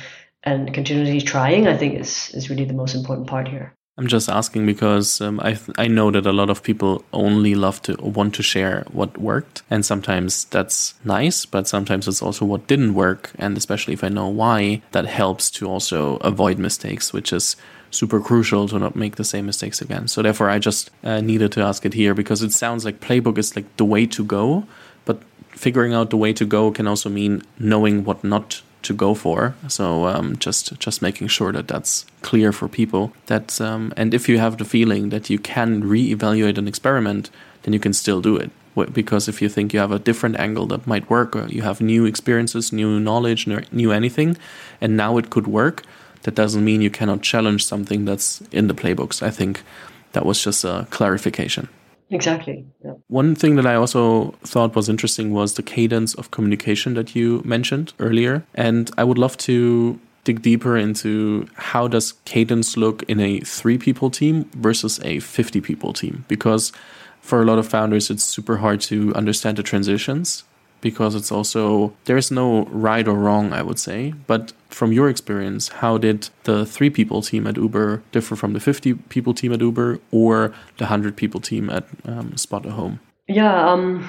[0.41, 1.67] and continually trying.
[1.67, 3.76] I think is is really the most important part here.
[3.99, 7.81] I'm just asking because um, I I know that a lot of people only love
[7.83, 12.67] to want to share what worked, and sometimes that's nice, but sometimes it's also what
[12.67, 17.33] didn't work, and especially if I know why, that helps to also avoid mistakes, which
[17.33, 17.55] is
[17.89, 20.07] super crucial to not make the same mistakes again.
[20.07, 23.39] So therefore, I just uh, needed to ask it here because it sounds like playbook
[23.39, 24.67] is like the way to go,
[25.05, 29.13] but figuring out the way to go can also mean knowing what not to go
[29.13, 29.55] for.
[29.67, 33.11] So um, just just making sure that that's clear for people.
[33.25, 37.29] That um, and if you have the feeling that you can reevaluate an experiment,
[37.63, 38.51] then you can still do it.
[38.93, 41.81] Because if you think you have a different angle that might work, or you have
[41.81, 44.37] new experiences, new knowledge, new anything,
[44.79, 45.83] and now it could work,
[46.21, 49.23] that doesn't mean you cannot challenge something that's in the playbooks.
[49.23, 49.63] I think
[50.11, 51.69] that was just a clarification.
[52.09, 52.65] Exactly.
[52.83, 52.93] Yeah.
[53.07, 57.41] One thing that I also thought was interesting was the cadence of communication that you
[57.43, 58.45] mentioned earlier.
[58.55, 63.77] And I would love to dig deeper into how does cadence look in a three
[63.77, 66.73] people team versus a 50 people team because
[67.21, 70.43] for a lot of founders it's super hard to understand the transitions
[70.81, 75.69] because it's also there's no right or wrong i would say but from your experience
[75.69, 79.61] how did the three people team at uber differ from the 50 people team at
[79.61, 84.07] uber or the 100 people team at um, Spotahome yeah um,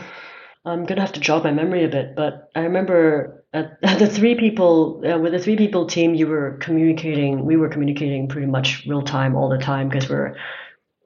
[0.68, 4.06] I'm gonna have to jog my memory a bit, but I remember at, at the
[4.06, 7.44] three people uh, with the three people team, you were communicating.
[7.44, 10.36] We were communicating pretty much real time all the time because we're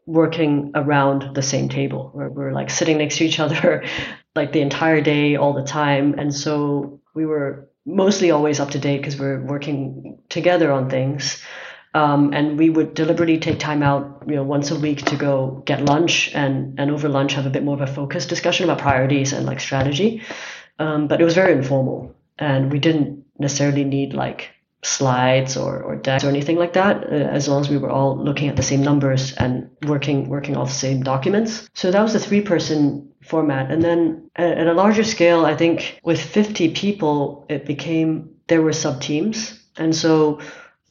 [0.07, 2.11] working around the same table.
[2.15, 3.85] We're, we're like sitting next to each other
[4.35, 8.79] like the entire day, all the time, and so we were mostly always up to
[8.79, 11.43] date because we're working together on things.
[11.95, 15.63] Um, and we would deliberately take time out, you know, once a week to go
[15.67, 18.79] get lunch and, and over lunch have a bit more of a focused discussion about
[18.79, 20.23] priorities and like strategy.
[20.79, 24.51] Um, but it was very informal and we didn't necessarily need like
[24.83, 28.17] slides or, or decks or anything like that, uh, as long as we were all
[28.17, 31.69] looking at the same numbers and working working off the same documents.
[31.75, 33.71] So that was the three person format.
[33.71, 38.73] And then at a larger scale, I think with 50 people, it became there were
[38.73, 39.59] sub teams.
[39.77, 40.41] And so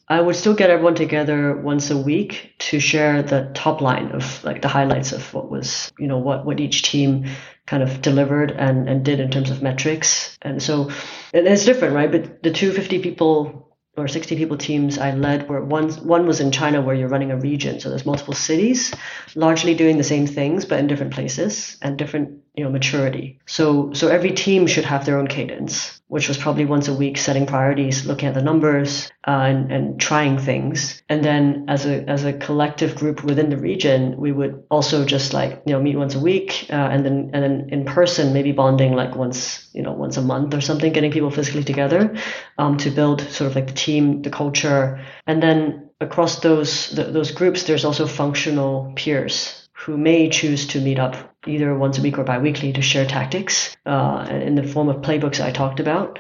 [0.08, 4.44] I would still get everyone together once a week to share the top line of
[4.44, 7.28] like the highlights of what was, you know, what, what each team
[7.66, 10.38] kind of delivered and, and did in terms of metrics.
[10.42, 10.92] And so
[11.34, 12.12] and it's different, right?
[12.12, 16.52] But the 250 people or 60 people teams I led were one one was in
[16.52, 17.80] China where you're running a region.
[17.80, 18.94] So there's multiple cities
[19.36, 23.40] largely doing the same things but in different places and different you know maturity.
[23.46, 27.18] So so every team should have their own cadence which was probably once a week
[27.18, 31.02] setting priorities looking at the numbers uh, and, and trying things.
[31.08, 35.34] And then as a as a collective group within the region we would also just
[35.34, 38.52] like you know meet once a week uh, and then and then in person maybe
[38.52, 42.14] bonding like once you know once a month or something getting people physically together
[42.58, 45.00] um, to build sort of like the team the culture.
[45.28, 50.82] And then across those the, those groups there's also functional peers who may choose to
[50.82, 54.90] meet up either once a week or bi-weekly to share tactics uh, in the form
[54.90, 56.20] of playbooks I talked about.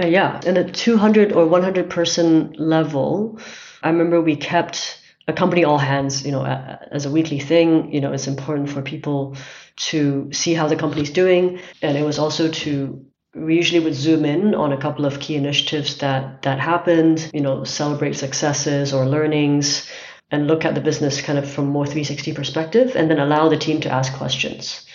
[0.00, 3.38] Uh, yeah, and at 200 or 100 person level,
[3.82, 7.92] I remember we kept a company all hands, you know, as a weekly thing.
[7.92, 9.36] You know, it's important for people
[9.76, 13.04] to see how the company's doing, and it was also to
[13.34, 17.30] we usually would zoom in on a couple of key initiatives that that happened.
[17.34, 19.88] You know, celebrate successes or learnings
[20.30, 23.56] and look at the business kind of from more 360 perspective and then allow the
[23.56, 24.86] team to ask questions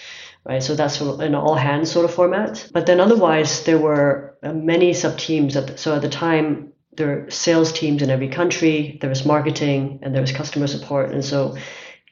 [0.45, 0.63] right?
[0.63, 2.67] So that's an all hands sort of format.
[2.73, 7.31] But then otherwise there were uh, many sub teams so at the time there were
[7.31, 11.11] sales teams in every country there was marketing and there was customer support.
[11.11, 11.57] And so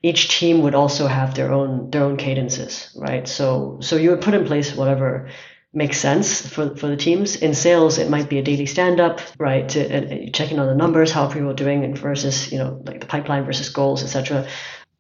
[0.01, 3.27] each team would also have their own their own cadences right?
[3.27, 5.29] So so you would put in place whatever
[5.73, 7.35] makes sense for, for the teams.
[7.35, 9.69] In sales, it might be a daily stand up, right?
[9.69, 13.07] To, uh, checking on the numbers, how people are doing versus, you know, like the
[13.07, 14.47] pipeline versus goals, etc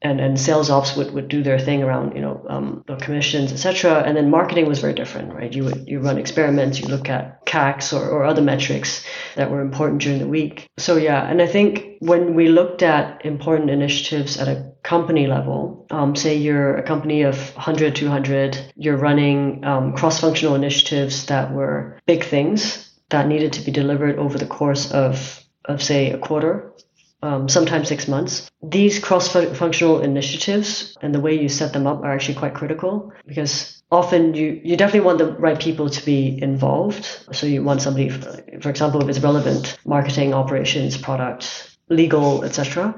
[0.01, 4.01] and and sales ops would, would do their thing around you know um, commissions etc
[4.05, 5.53] and then marketing was very different right?
[5.53, 9.61] You would you run experiments you look at CACs or, or other metrics that were
[9.61, 10.69] important during the week.
[10.77, 15.85] So yeah and I think when we looked at important initiatives at a company level
[15.91, 21.99] um, say you're a company of 100 200 you're running um, cross-functional initiatives that were
[22.05, 26.73] big things that needed to be delivered over the course of of say a quarter
[27.21, 28.49] um, sometimes six months.
[28.63, 33.81] These cross-functional initiatives and the way you set them up are actually quite critical because
[33.91, 37.05] often you, you definitely want the right people to be involved.
[37.31, 42.95] So you want somebody, for example, if it's relevant, marketing, operations, product, legal, etc.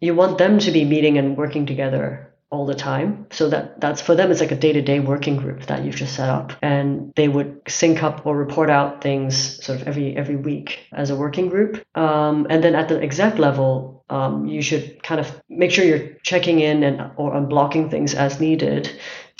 [0.00, 3.26] You want them to be meeting and working together all the time.
[3.30, 6.28] So that that's for them it's like a day-to-day working group that you've just set
[6.28, 10.80] up and they would sync up or report out things sort of every every week
[10.92, 11.82] as a working group.
[11.96, 16.14] Um, and then at the exec level, um, you should kind of make sure you're
[16.24, 18.90] checking in and or unblocking things as needed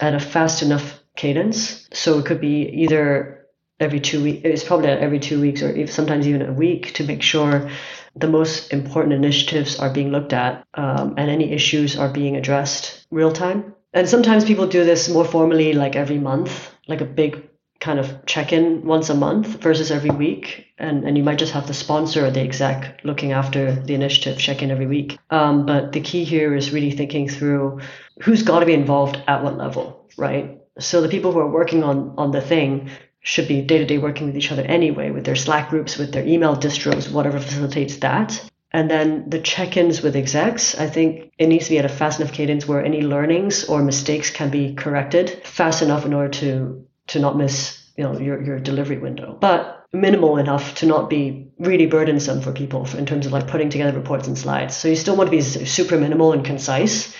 [0.01, 1.89] at a fast enough cadence.
[1.93, 3.47] So it could be either
[3.81, 7.23] every two weeks, it's probably every two weeks or sometimes even a week to make
[7.23, 7.71] sure
[8.17, 13.07] the most important initiatives are being looked at um, and any issues are being addressed
[13.11, 13.75] real time.
[13.93, 17.49] And sometimes people do this more formally, like every month, like a big
[17.81, 20.67] kind of check in once a month versus every week.
[20.79, 24.39] And, and you might just have the sponsor or the exec looking after the initiative,
[24.39, 25.19] check in every week.
[25.31, 27.81] Um, but the key here is really thinking through
[28.23, 30.59] who's got to be involved at what level, right?
[30.79, 32.91] So the people who are working on, on the thing
[33.21, 36.13] should be day to day working with each other anyway, with their Slack groups, with
[36.13, 38.43] their email distros, whatever facilitates that.
[38.73, 41.89] And then the check ins with execs, I think it needs to be at a
[41.89, 46.29] fast enough cadence where any learnings or mistakes can be corrected fast enough in order
[46.41, 49.37] to to not miss you know your, your delivery window.
[49.41, 53.71] But minimal enough to not be really burdensome for people in terms of like putting
[53.71, 54.77] together reports and slides.
[54.77, 57.15] So you still want to be super minimal and concise.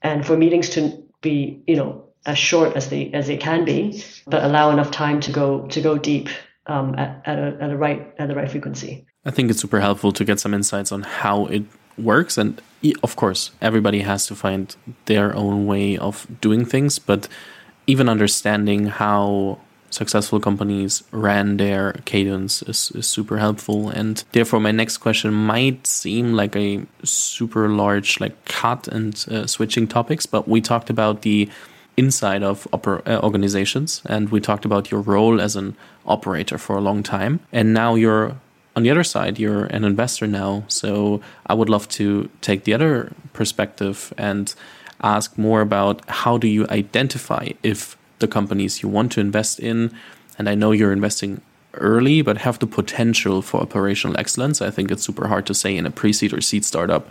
[0.00, 4.02] And for meetings to be, you know, as short as they as they can be,
[4.26, 6.28] but allow enough time to go to go deep
[6.66, 9.06] um, at, at, a, at a right at the right frequency.
[9.24, 11.64] I think it's super helpful to get some insights on how it
[11.96, 12.60] works, and
[13.02, 14.74] of course, everybody has to find
[15.06, 16.98] their own way of doing things.
[16.98, 17.28] But
[17.86, 19.58] even understanding how
[19.90, 25.86] successful companies ran their cadence is, is super helpful and therefore my next question might
[25.86, 31.22] seem like a super large like cut and uh, switching topics but we talked about
[31.22, 31.48] the
[31.98, 35.76] inside of oper- uh, organizations and we talked about your role as an
[36.06, 38.26] operator for a long time and now you're
[38.76, 41.20] on the other side you're an investor now so
[41.50, 44.54] i would love to take the other perspective and
[45.02, 49.92] ask more about how do you identify if the companies you want to invest in.
[50.38, 51.40] And I know you're investing
[51.74, 54.60] early, but have the potential for operational excellence.
[54.60, 57.08] I think it's super hard to say in a pre seed or seed startup.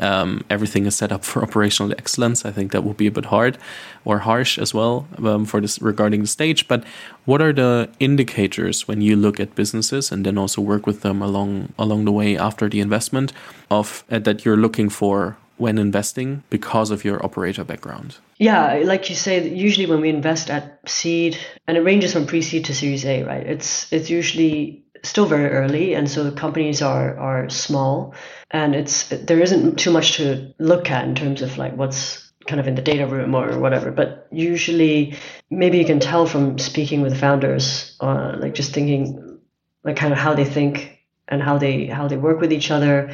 [0.00, 2.44] Um, everything is set up for operational excellence.
[2.44, 3.58] I think that would be a bit hard
[4.04, 6.68] or harsh as well um, for this regarding the stage.
[6.68, 6.84] But
[7.24, 11.22] what are the indicators when you look at businesses and then also work with them
[11.22, 13.32] along along the way after the investment
[13.70, 18.16] of uh, that you're looking for when investing because of your operator background?
[18.38, 21.36] Yeah, like you say, usually when we invest at seed,
[21.66, 23.46] and it ranges from pre-seed to Series A, right?
[23.46, 28.14] It's it's usually still very early, and so the companies are are small,
[28.50, 32.60] and it's there isn't too much to look at in terms of like what's kind
[32.60, 33.90] of in the data room or whatever.
[33.90, 35.16] But usually,
[35.50, 39.38] maybe you can tell from speaking with founders, uh, like just thinking,
[39.84, 43.10] like kind of how they think and how they how they work with each other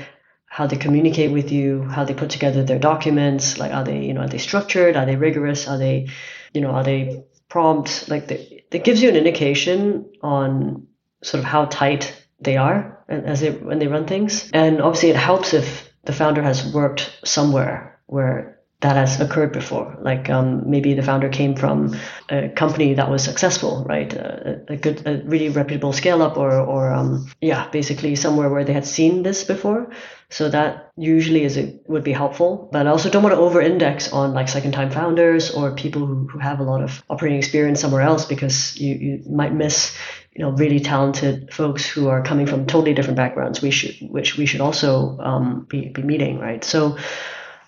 [0.55, 4.15] how they communicate with you, how they put together their documents, like are they, you
[4.15, 6.07] know, are they structured, are they rigorous, are they,
[6.53, 8.09] you know, are they prompt?
[8.09, 10.87] Like they, it gives you an indication on
[11.25, 14.51] sort of how tight they are as they when they run things.
[14.53, 18.55] And obviously it helps if the founder has worked somewhere where
[18.85, 19.97] that has occurred before.
[20.03, 21.97] Like um, maybe the founder came from
[22.29, 24.13] a company that was successful, right?
[24.13, 28.65] A, a good, a really reputable scale up, or or um, yeah, basically somewhere where
[28.65, 29.91] they had seen this before.
[30.29, 32.69] So that usually is a, would be helpful.
[32.73, 36.05] But I also don't want to over index on like second time founders or people
[36.05, 39.97] who, who have a lot of operating experience somewhere else because you, you might miss
[40.35, 44.37] you know really talented folks who are coming from totally different backgrounds we should which
[44.37, 46.97] we should also um, be, be meeting right so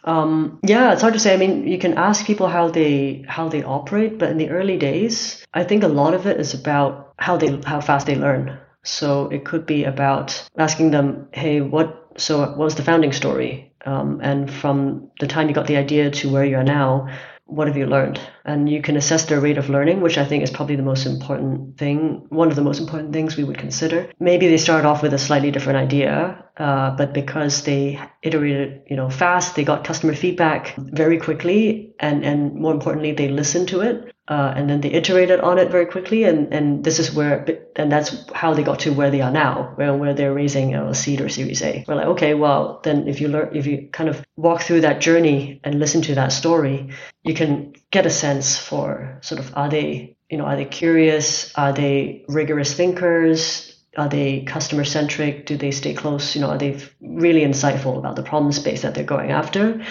[0.07, 1.35] um, yeah, it's hard to say.
[1.35, 4.77] I mean, you can ask people how they how they operate, but in the early
[4.79, 8.57] days, I think a lot of it is about how they how fast they learn.
[8.85, 13.73] So it could be about asking them, hey, what so what was the founding story?
[13.85, 17.09] Um, and from the time you got the idea to where you are now,
[17.47, 18.21] what have you learned?
[18.45, 21.07] And you can assess their rate of learning, which I think is probably the most
[21.07, 24.11] important thing, one of the most important things we would consider.
[24.19, 28.97] Maybe they start off with a slightly different idea, uh, but because they iterated, you
[28.97, 33.81] know, fast, they got customer feedback very quickly, and and more importantly, they listened to
[33.81, 37.47] it, uh, and then they iterated on it very quickly, and and this is where,
[37.77, 40.95] and that's how they got to where they are now, where where they're raising a
[40.95, 41.85] seed or Series A.
[41.87, 45.01] We're like, okay, well, then if you learn, if you kind of walk through that
[45.01, 46.91] journey and listen to that story,
[47.23, 51.53] you can get a sense for sort of are they, you know, are they curious,
[51.55, 56.59] are they rigorous thinkers, are they customer centric, do they stay close, you know, are
[56.59, 59.85] they really insightful about the problem space that they're going after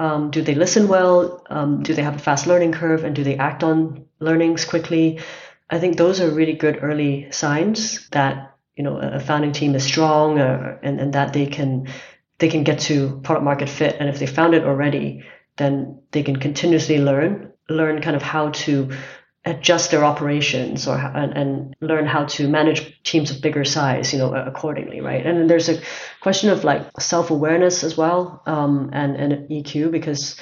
[0.00, 1.44] um, do they listen well?
[1.50, 3.04] Um, do they have a fast learning curve?
[3.04, 5.20] And do they act on learnings quickly?
[5.68, 9.84] I think those are really good early signs that you know a founding team is
[9.84, 11.88] strong uh, and, and that they can
[12.38, 13.96] they can get to product market fit.
[14.00, 15.22] And if they found it already,
[15.58, 18.90] then they can continuously learn learn kind of how to
[19.44, 24.18] adjust their operations or and, and learn how to manage teams of bigger size you
[24.18, 25.24] know accordingly right?
[25.24, 25.80] And then there's a
[26.20, 30.36] question of like self-awareness as well um, and and eq because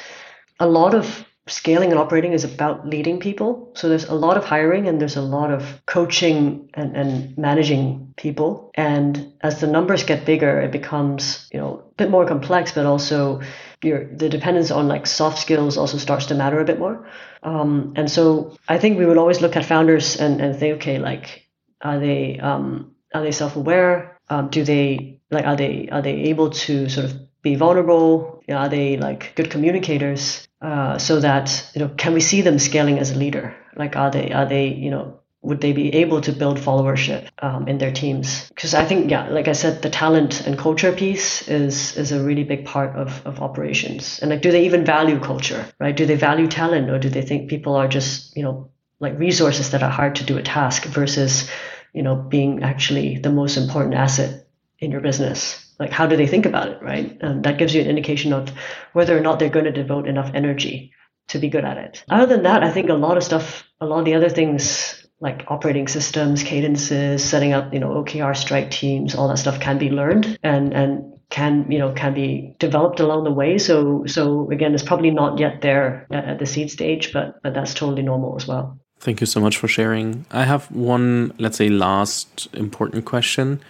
[0.58, 3.72] a lot of scaling and operating is about leading people.
[3.74, 8.14] So there's a lot of hiring and there's a lot of coaching and, and managing
[8.16, 8.70] people.
[8.74, 12.86] And as the numbers get bigger it becomes you know a bit more complex but
[12.86, 13.40] also
[13.82, 17.08] your the dependence on like soft skills also starts to matter a bit more.
[17.42, 20.98] Um, and so I think we would always look at founders and, and think, okay,
[20.98, 21.48] like
[21.80, 24.20] are they um, are they self aware?
[24.28, 28.42] Um, do they like are they are they able to sort of be vulnerable?
[28.46, 30.46] You know, are they like good communicators?
[30.60, 33.54] Uh, so that you know, can we see them scaling as a leader?
[33.76, 37.66] Like, are they are they you know would they be able to build followership um,
[37.68, 38.48] in their teams?
[38.48, 42.22] Because I think, yeah, like I said, the talent and culture piece is is a
[42.22, 44.18] really big part of, of operations.
[44.20, 45.96] And like, do they even value culture, right?
[45.96, 48.68] Do they value talent, or do they think people are just, you know,
[49.00, 51.50] like resources that are hard to do a task versus,
[51.94, 54.46] you know, being actually the most important asset
[54.78, 55.64] in your business?
[55.80, 57.16] Like, how do they think about it, right?
[57.22, 58.50] And that gives you an indication of
[58.92, 60.92] whether or not they're going to devote enough energy
[61.28, 62.04] to be good at it.
[62.10, 65.07] Other than that, I think a lot of stuff, a lot of the other things
[65.20, 69.78] like operating systems, cadences, setting up, you know, OKR strike teams, all that stuff can
[69.78, 73.58] be learned and, and can you know can be developed along the way.
[73.58, 77.74] So so again, it's probably not yet there at the seed stage, but but that's
[77.74, 78.78] totally normal as well.
[79.00, 80.26] Thank you so much for sharing.
[80.30, 83.60] I have one, let's say, last important question.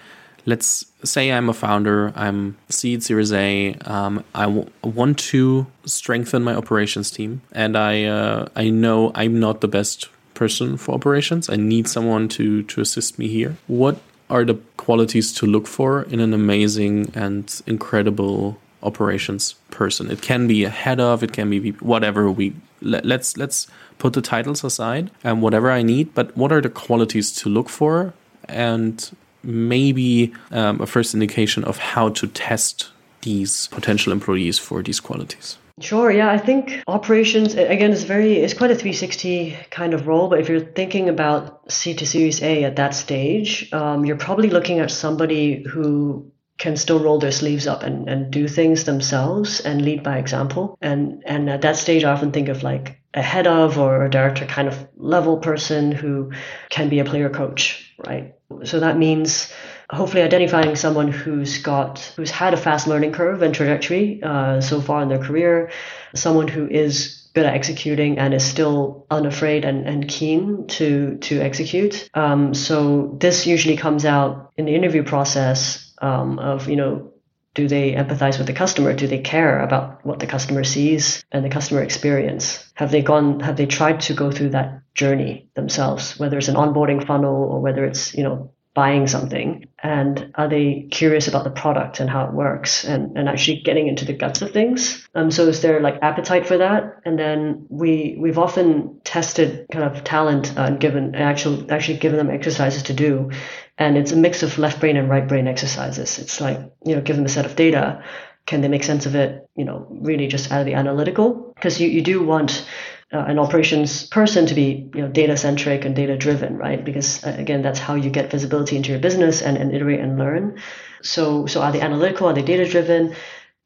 [0.47, 3.75] Let's say I'm a founder, I'm seed Series A.
[3.85, 9.39] Um, I w- want to strengthen my operations team, and I uh, I know I'm
[9.41, 10.09] not the best
[10.39, 11.51] person for operations.
[11.51, 13.53] I need someone to to assist me here.
[13.67, 13.97] What
[14.29, 20.11] are the qualities to look for in an amazing and incredible operations person?
[20.11, 23.67] It can be a head of, it can be whatever we let, let's let's
[23.99, 26.07] put the titles aside and whatever I need.
[26.15, 28.13] But what are the qualities to look for,
[28.49, 28.95] and
[29.43, 35.59] maybe um, a first indication of how to test these potential employees for these qualities?
[35.81, 36.11] Sure.
[36.11, 40.29] Yeah, I think operations again is very it's quite a 360 kind of role.
[40.29, 44.51] But if you're thinking about seed to Series A at that stage, um, you're probably
[44.51, 49.61] looking at somebody who can still roll their sleeves up and, and do things themselves
[49.61, 50.77] and lead by example.
[50.81, 54.11] And and at that stage, I often think of like a head of or a
[54.11, 56.33] director kind of level person who
[56.71, 58.35] can be a player coach, right?
[58.65, 59.53] So that means
[59.91, 64.81] hopefully identifying someone who's got who's had a fast learning curve and trajectory uh, so
[64.81, 65.71] far in their career,
[66.15, 71.41] someone who is good at executing and is still unafraid and, and keen to to
[71.41, 72.09] execute.
[72.15, 77.13] Um, so this usually comes out in the interview process um, of you know
[77.55, 81.45] do they empathize with the customer do they care about what the customer sees and
[81.45, 86.19] the customer experience have they gone have they tried to go through that journey themselves
[86.19, 90.87] whether it's an onboarding funnel or whether it's you know buying something and are they
[90.91, 94.43] curious about the product and how it works and, and actually getting into the guts
[94.43, 95.09] of things?
[95.15, 97.01] Um, so is there like appetite for that?
[97.05, 102.19] And then we we've often tested kind of talent uh, and given actual actually given
[102.19, 103.31] them exercises to do.
[103.79, 106.19] And it's a mix of left brain and right brain exercises.
[106.19, 108.05] It's like you know give them a set of data
[108.49, 111.53] can they make sense of it you know really just out of the analytical?
[111.55, 112.67] Because you, you do want
[113.13, 116.85] uh, an operations person to be you know data centric and data driven right?
[116.85, 120.19] Because uh, again that's how you get visibility into your business and, and iterate and
[120.19, 120.59] learn.
[121.03, 122.29] So so are they analytical?
[122.29, 123.15] Are they data driven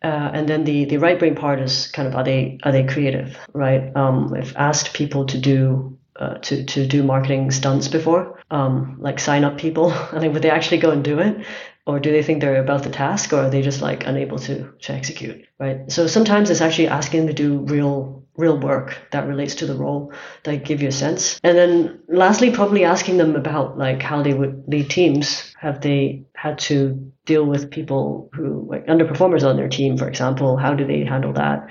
[0.03, 2.85] uh, and then the the right brain part is kind of are they are they
[2.85, 3.95] creative right?
[3.97, 9.19] Um, i've asked people to do uh, to to do marketing stunts before um, like
[9.19, 9.91] sign up people.
[10.13, 11.47] I think would they actually go and do it?
[11.85, 13.33] Or do they think they're about the task?
[13.33, 15.91] Or are they just like unable to to execute right?
[15.91, 19.75] So sometimes it's actually asking them to do real real work that relates to the
[19.75, 20.13] role
[20.45, 21.39] that give you a sense.
[21.45, 26.25] And then lastly probably asking them about like how they would lead teams have they
[26.35, 30.57] had to deal with people who like underperformers on their team for example.
[30.57, 31.69] How do they handle that?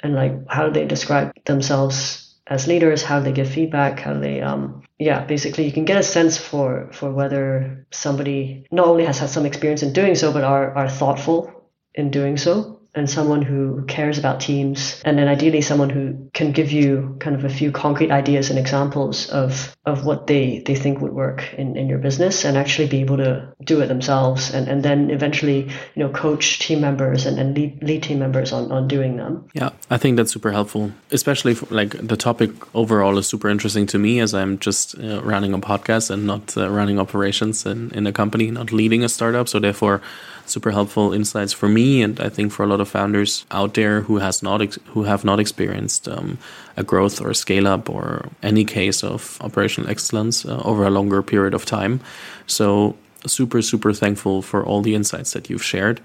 [0.00, 3.02] And like how do they describe themselves as leaders?
[3.02, 3.98] How do they give feedback?
[3.98, 8.66] How do they um yeah basically you can get a sense for for whether somebody
[8.70, 12.36] not only has had some experience in doing so but are are thoughtful in doing
[12.36, 17.16] so and someone who cares about teams and then ideally someone who can give you
[17.20, 21.12] kind of a few concrete ideas and examples of of what they they think would
[21.12, 24.82] work in in your business and actually be able to do it themselves and and
[24.82, 28.88] then eventually you know coach team members and, and lead, lead team members on on
[28.88, 29.48] doing them.
[29.52, 33.86] Yeah i think that's super helpful especially for, like the topic overall is super interesting
[33.86, 37.90] to me as i'm just uh, running a podcast and not uh, running operations in,
[37.92, 39.48] in a company not leading a startup.
[39.48, 40.00] So therefore
[40.46, 44.02] super helpful insights for me, and I think for a lot of founders out there
[44.02, 46.38] who has not who have not experienced um,
[46.76, 51.22] a growth or scale up or any case of operational excellence uh, over a longer
[51.22, 52.00] period of time.
[52.46, 56.00] So super super thankful for all the insights that you've shared.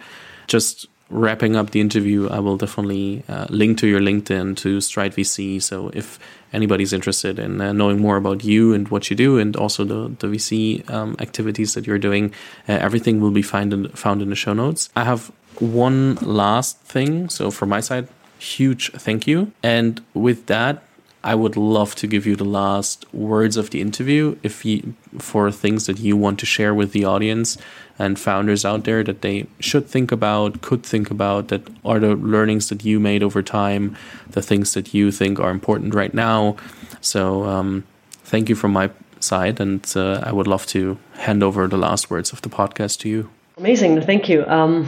[0.47, 5.13] Just wrapping up the interview, I will definitely uh, link to your LinkedIn to Stride
[5.13, 5.61] VC.
[5.61, 6.17] So if
[6.53, 10.15] anybody's interested in uh, knowing more about you and what you do, and also the
[10.19, 12.33] the VC um, activities that you're doing,
[12.67, 14.89] uh, everything will be found in, found in the show notes.
[14.95, 17.29] I have one last thing.
[17.29, 18.07] So from my side,
[18.39, 19.51] huge thank you.
[19.61, 20.83] And with that,
[21.23, 25.51] I would love to give you the last words of the interview if you for
[25.51, 27.57] things that you want to share with the audience
[27.99, 32.15] and founders out there that they should think about, could think about, that are the
[32.15, 33.95] learnings that you made over time,
[34.31, 36.55] the things that you think are important right now.
[37.01, 37.83] So, um,
[38.23, 42.09] thank you from my side, and uh, I would love to hand over the last
[42.09, 43.29] words of the podcast to you.
[43.57, 44.45] Amazing, thank you.
[44.47, 44.87] Um,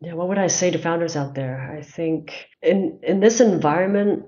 [0.00, 1.76] yeah, what would I say to founders out there?
[1.76, 4.24] I think in in this environment,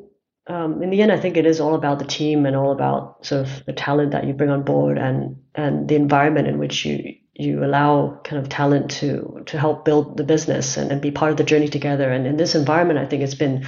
[0.47, 3.25] um, in the end, I think it is all about the team and all about
[3.25, 6.85] sort of the talent that you bring on board and and the environment in which
[6.85, 11.11] you you allow kind of talent to to help build the business and, and be
[11.11, 12.11] part of the journey together.
[12.11, 13.67] And in this environment, I think it's been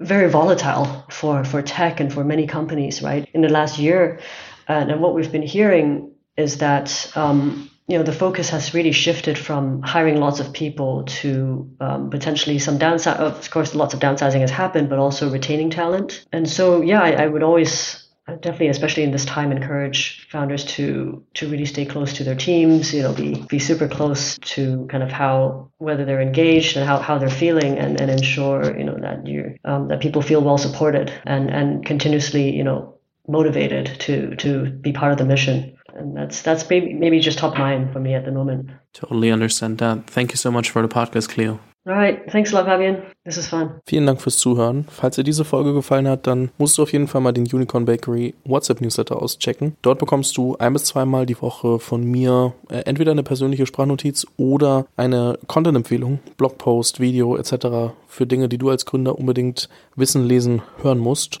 [0.00, 3.28] very volatile for for tech and for many companies, right?
[3.32, 4.20] In the last year,
[4.66, 8.92] and, and what we've been hearing is that um, you know, the focus has really
[8.92, 13.16] shifted from hiring lots of people to um, potentially some downside.
[13.16, 16.26] Of course, lots of downsizing has happened, but also retaining talent.
[16.30, 21.24] And so, yeah, I, I would always definitely, especially in this time, encourage founders to
[21.34, 22.92] to really stay close to their teams.
[22.92, 26.98] You know, be be super close to kind of how whether they're engaged and how,
[26.98, 30.58] how they're feeling, and, and ensure you know that you um, that people feel well
[30.58, 32.94] supported and and continuously you know
[33.26, 37.58] motivated to to be part of the mission and that's that's maybe maybe just top
[37.58, 38.70] mind for me at the moment.
[38.92, 40.06] Totally understand that.
[40.06, 41.58] Thank you so much for the podcast, Cleo.
[41.88, 43.02] Alright, thanks a lot, Fabian.
[43.24, 43.80] This is fun.
[43.86, 44.84] Vielen Dank fürs Zuhören.
[44.90, 47.86] Falls dir diese Folge gefallen hat, dann musst du auf jeden Fall mal den Unicorn
[47.86, 49.74] Bakery WhatsApp Newsletter auschecken.
[49.80, 54.26] Dort bekommst du ein bis zweimal die Woche von mir äh, entweder eine persönliche Sprachnotiz
[54.36, 57.94] oder eine Content-Empfehlung, Blogpost, Video etc.
[58.06, 61.40] für Dinge, die du als Gründer unbedingt wissen, lesen, hören musst.